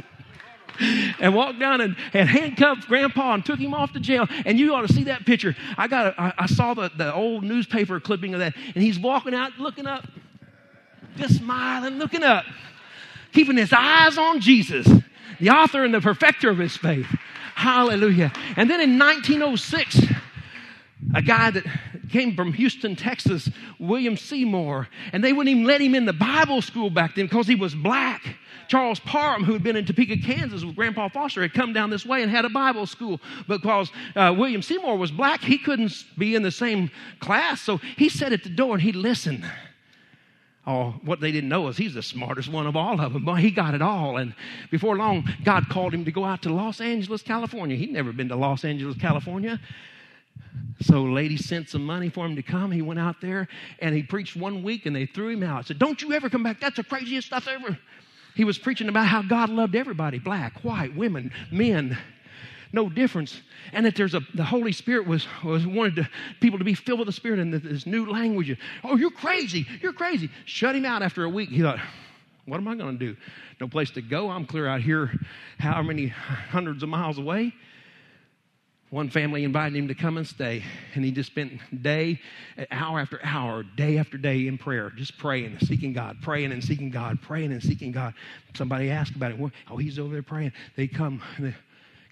[1.21, 4.27] and walked down and, and handcuffed grandpa and took him off to jail.
[4.45, 5.57] And you ought to see that picture.
[5.77, 8.99] I got a, I, I saw the, the old newspaper clipping of that, and he's
[8.99, 10.07] walking out looking up,
[11.17, 12.45] just smiling, looking up,
[13.33, 14.87] keeping his eyes on Jesus,
[15.41, 17.07] the author and the perfecter of his faith.
[17.55, 18.33] Hallelujah.
[18.57, 20.13] And then in 1906,
[21.15, 21.65] a guy that
[22.11, 23.49] came from Houston, Texas,
[23.79, 27.47] William Seymour, and they wouldn't even let him in the Bible school back then because
[27.47, 28.37] he was black.
[28.69, 32.07] Charles Parham, who had been in Topeka, Kansas with Grandpa Foster, had come down this
[32.07, 33.21] way and had a Bible school.
[33.49, 36.91] Because uh, William Seymour was black, he couldn't be in the same
[37.21, 37.61] class.
[37.61, 39.45] So he sat at the door and he listened.
[40.67, 43.25] Oh, what they didn't know is he's the smartest one of all of them.
[43.25, 44.17] But he got it all.
[44.17, 44.35] And
[44.71, 47.77] before long, God called him to go out to Los Angeles, California.
[47.77, 49.61] He'd never been to Los Angeles, California.
[50.81, 52.71] So, lady sent some money for him to come.
[52.71, 53.49] He went out there
[53.79, 55.67] and he preached one week and they threw him out.
[55.67, 56.61] Said, Don't you ever come back.
[56.61, 57.79] That's the craziest stuff ever.
[58.37, 61.99] He was preaching about how God loved everybody black, white, women, men
[62.73, 63.41] no difference.
[63.73, 66.11] And that there's a the Holy Spirit was, was wanted to,
[66.41, 68.57] people to be filled with the Spirit and this new language.
[68.85, 69.67] Oh, you're crazy.
[69.83, 70.31] You're crazy.
[70.45, 71.49] Shut him out after a week.
[71.49, 71.81] He thought,
[72.45, 73.17] what am I going to do?
[73.61, 74.31] No place to go.
[74.31, 75.11] I'm clear out here,
[75.59, 77.55] how many hundreds of miles away.
[78.91, 80.63] One family invited him to come and stay,
[80.95, 82.21] and he just spent day,
[82.71, 86.91] hour after hour, day after day in prayer, just praying, seeking God, praying and seeking
[86.91, 88.15] God, praying and seeking God.
[88.55, 89.53] Somebody asked about it.
[89.69, 90.53] Oh, he's over there praying.
[90.77, 91.21] They come.
[91.41, 91.55] They,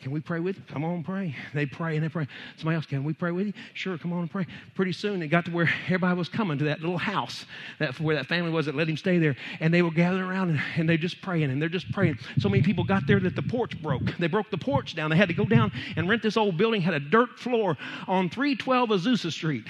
[0.05, 0.63] can we pray with you?
[0.69, 1.35] Come on, pray.
[1.55, 2.29] They pray and they pray.
[2.59, 3.53] Somebody else, can we pray with you?
[3.73, 4.47] Sure, come on and pray.
[4.75, 7.47] Pretty soon it got to where everybody was coming to that little house
[7.79, 9.35] that where that family was that let him stay there.
[9.61, 12.19] And they were gathering around and, and they're just praying and they're just praying.
[12.37, 14.03] So many people got there that the porch broke.
[14.19, 15.09] They broke the porch down.
[15.09, 18.29] They had to go down and rent this old building, had a dirt floor on
[18.29, 19.65] 312 Azusa Street.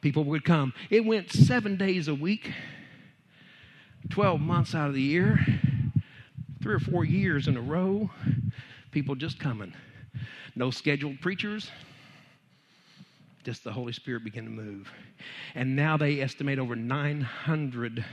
[0.00, 0.72] People would come.
[0.90, 2.52] It went seven days a week,
[4.10, 5.38] 12 months out of the year
[6.66, 8.10] three or four years in a row,
[8.90, 9.72] people just coming.
[10.56, 11.70] No scheduled preachers,
[13.44, 14.90] just the Holy Spirit began to move.
[15.54, 18.04] And now they estimate over 900,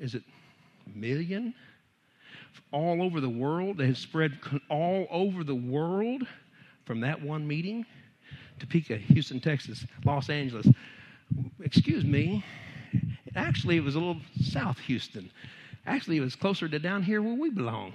[0.00, 0.22] is it
[0.94, 1.54] million?
[2.72, 3.78] All over the world.
[3.78, 4.38] They have spread
[4.68, 6.26] all over the world
[6.84, 7.86] from that one meeting.
[8.58, 10.66] Topeka, Houston, Texas, Los Angeles.
[11.62, 12.44] Excuse me.
[13.34, 15.30] Actually, it was a little south Houston.
[15.86, 17.92] Actually, it was closer to down here where we belong.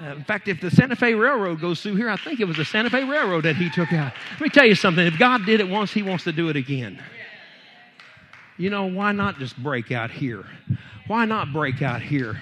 [0.00, 2.56] Uh, in fact, if the Santa Fe Railroad goes through here, I think it was
[2.56, 4.12] the Santa Fe Railroad that he took out.
[4.32, 5.06] Let me tell you something.
[5.06, 7.02] If God did it once, he wants to do it again.
[8.56, 10.44] You know, why not just break out here?
[11.06, 12.40] Why not break out here?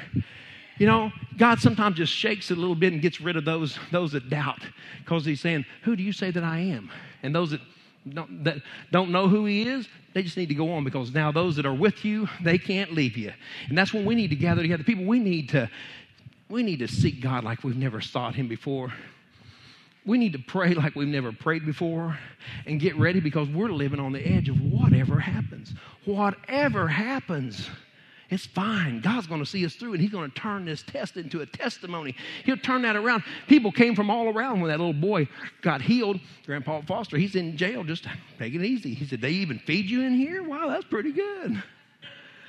[0.78, 3.78] You know, God sometimes just shakes it a little bit and gets rid of those,
[3.90, 4.62] those that doubt
[5.00, 6.90] because he's saying, Who do you say that I am?
[7.22, 7.60] And those that
[8.08, 8.58] don't, that
[8.90, 11.66] don't know who he is, they just need to go on because now those that
[11.66, 13.32] are with you, they can't leave you.
[13.68, 14.82] And that's when we need to gather together.
[14.82, 15.70] People, we need to
[16.48, 18.92] we need to seek God like we've never sought him before.
[20.06, 22.18] We need to pray like we've never prayed before
[22.66, 25.74] and get ready because we're living on the edge of whatever happens.
[26.06, 27.68] Whatever happens.
[28.30, 29.00] It's fine.
[29.00, 31.46] God's going to see us through, and He's going to turn this test into a
[31.46, 32.14] testimony.
[32.44, 33.22] He'll turn that around.
[33.46, 35.28] People came from all around when that little boy
[35.62, 36.20] got healed.
[36.44, 37.84] Grandpa Foster, he's in jail.
[37.84, 38.06] Just
[38.38, 38.92] take it easy.
[38.92, 40.42] He said, They even feed you in here?
[40.42, 41.62] Wow, that's pretty good.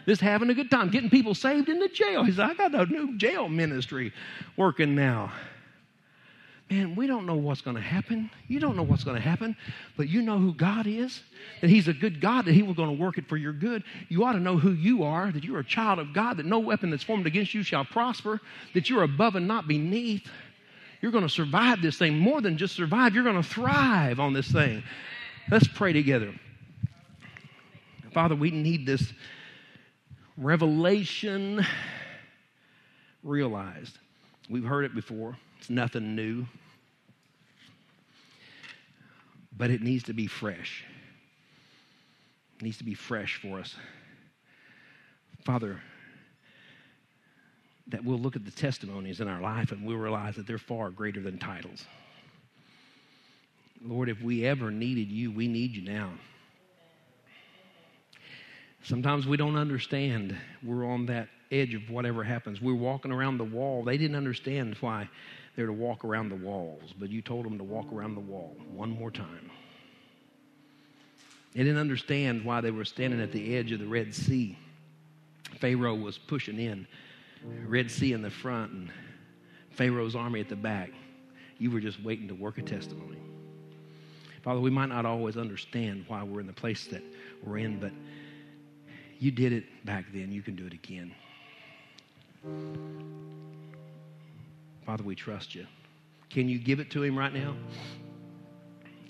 [0.05, 2.23] Just having a good time, getting people saved in the jail.
[2.23, 4.11] He said, I got a new jail ministry
[4.57, 5.31] working now
[6.69, 8.29] man, we don't know what's going to happen.
[8.47, 9.55] You don't know what's going to happen,
[9.97, 11.21] but you know who God is,
[11.61, 13.83] that He's a good God, that He was going to work it for your good.
[14.07, 16.59] You ought to know who you are, that you're a child of God, that no
[16.59, 18.39] weapon that's formed against you shall prosper,
[18.73, 20.29] that you're above and not beneath.
[21.01, 22.17] You're going to survive this thing.
[22.17, 24.83] More than just survive, you're going to thrive on this thing.
[25.49, 26.33] Let's pray together.
[28.13, 29.13] Father, we need this
[30.37, 31.65] revelation
[33.23, 33.97] realized.
[34.49, 35.37] We've heard it before.
[35.59, 36.45] It's nothing new.
[39.55, 40.83] But it needs to be fresh.
[42.57, 43.75] It needs to be fresh for us.
[45.43, 45.79] Father,
[47.87, 50.89] that we'll look at the testimonies in our life and we'll realize that they're far
[50.89, 51.85] greater than titles.
[53.83, 56.11] Lord, if we ever needed you, we need you now.
[58.83, 60.35] Sometimes we don't understand.
[60.63, 62.61] We're on that edge of whatever happens.
[62.61, 63.83] We're walking around the wall.
[63.83, 65.09] They didn't understand why
[65.55, 68.55] they're to walk around the walls, but you told them to walk around the wall
[68.71, 69.49] one more time.
[71.53, 74.57] They didn't understand why they were standing at the edge of the Red Sea.
[75.59, 76.87] Pharaoh was pushing in,
[77.65, 78.91] Red Sea in the front, and
[79.71, 80.91] Pharaoh's army at the back.
[81.57, 83.17] You were just waiting to work a testimony.
[84.43, 87.03] Father, we might not always understand why we're in the place that
[87.43, 87.91] we're in, but
[89.19, 90.31] you did it back then.
[90.31, 91.13] You can do it again.
[94.85, 95.65] Father, we trust you.
[96.29, 97.55] Can you give it to him right now?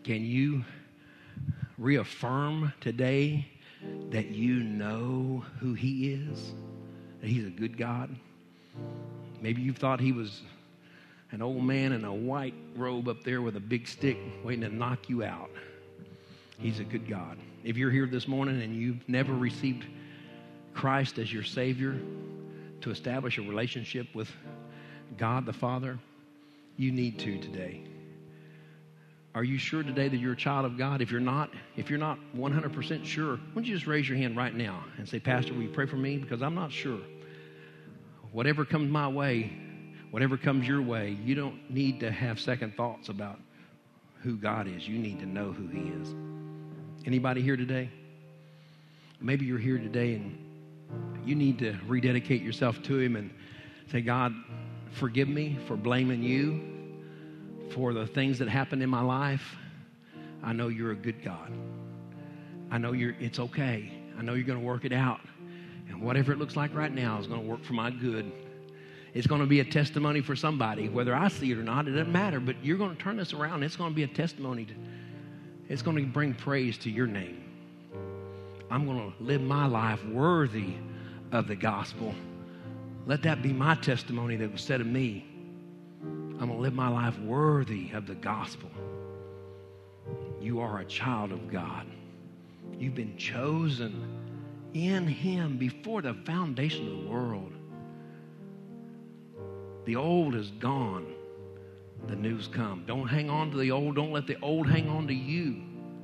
[0.04, 0.64] Can you
[1.78, 3.48] reaffirm today
[4.10, 6.54] that you know who he is?
[7.22, 8.16] That he's a good God?
[9.42, 10.42] Maybe you thought he was
[11.32, 14.76] an old man in a white robe up there with a big stick waiting to
[14.76, 15.52] knock you out.
[16.58, 17.38] He's a good God.
[17.64, 19.86] If you're here this morning and you've never received
[20.74, 21.98] Christ as your Savior
[22.82, 24.32] to establish a relationship with
[25.18, 26.00] God the Father,
[26.78, 27.84] you need to today.
[29.36, 31.02] Are you sure today that you're a child of God?
[31.02, 34.36] If you're not, if you're not 100% sure, why don't you just raise your hand
[34.36, 36.18] right now and say, Pastor, will you pray for me?
[36.18, 37.00] Because I'm not sure.
[38.32, 39.54] Whatever comes my way,
[40.12, 43.40] whatever comes your way, you don't need to have second thoughts about
[44.22, 44.88] who God is.
[44.88, 46.16] You need to know who He is.
[47.06, 47.90] Anybody here today?
[49.22, 50.49] Maybe you're here today and
[51.26, 53.32] you need to rededicate yourself to Him and
[53.92, 54.34] say, God,
[54.92, 56.62] forgive me for blaming you
[57.72, 59.56] for the things that happened in my life.
[60.44, 61.52] I know you're a good God.
[62.72, 63.92] I know you're it's okay.
[64.18, 65.22] I know you're going to work it out.
[65.88, 68.32] And whatever it looks like right now is going to work for my good.
[69.14, 71.92] It's going to be a testimony for somebody, whether I see it or not, it
[71.92, 72.40] doesn't matter.
[72.40, 73.64] But you're going to turn this around.
[73.64, 74.66] It's going to be a testimony.
[74.66, 74.74] To,
[75.68, 77.44] it's going to bring praise to your name.
[78.70, 80.76] I'm going to live my life worthy
[81.32, 82.14] of the gospel.
[83.06, 85.26] Let that be my testimony that was said of me.
[86.04, 88.70] I'm going to live my life worthy of the gospel.
[90.40, 91.86] You are a child of God.
[92.78, 94.08] You've been chosen
[94.74, 97.52] in Him before the foundation of the world.
[99.86, 101.14] The old is gone,
[102.08, 102.84] the new's come.
[102.86, 103.96] Don't hang on to the old.
[103.96, 105.62] Don't let the old hang on to you.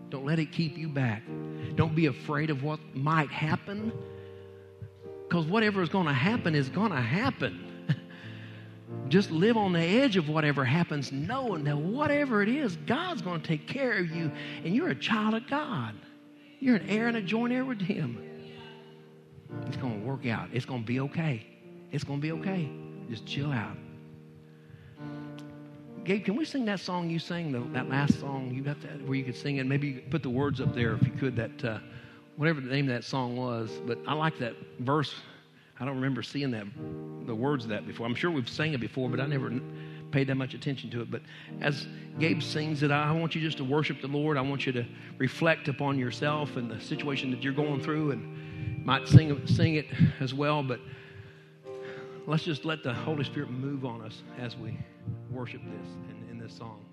[0.10, 1.24] Don't let it keep you back.
[1.76, 3.92] Don't be afraid of what might happen
[5.28, 7.86] because whatever is going to happen is going to happen.
[9.10, 13.42] Just live on the edge of whatever happens, knowing that whatever it is, God's going
[13.42, 14.32] to take care of you,
[14.64, 15.96] and you're a child of God.
[16.60, 18.22] You're an heir and a joint heir with Him.
[19.68, 20.50] It's going to work out.
[20.54, 21.46] It's going to be okay.
[21.92, 22.70] It's going to be okay.
[23.10, 23.78] Just chill out.
[26.04, 29.02] Gabe, can we sing that song you sang, the, that last song you got that
[29.08, 29.66] where you could sing it?
[29.66, 31.36] Maybe you put the words up there if you could.
[31.36, 31.80] That uh,
[32.38, 35.14] whatever the name of that song was, but I like that verse.
[35.80, 36.66] I don't remember seeing that
[37.26, 38.06] the words of that before.
[38.06, 39.52] I'm sure we've sang it before, but I never
[40.12, 41.12] paid that much attention to it.
[41.12, 41.22] But
[41.62, 41.88] as
[42.20, 44.38] Gabe sings it, I want you just to worship the Lord.
[44.38, 44.86] I want you to
[45.18, 49.88] reflect upon yourself and the situation that you're going through, and might sing sing it
[50.20, 50.64] as well.
[50.64, 50.80] But
[52.28, 54.78] let's just let the Holy Spirit move on us as we
[55.30, 56.85] worship this in, in this song.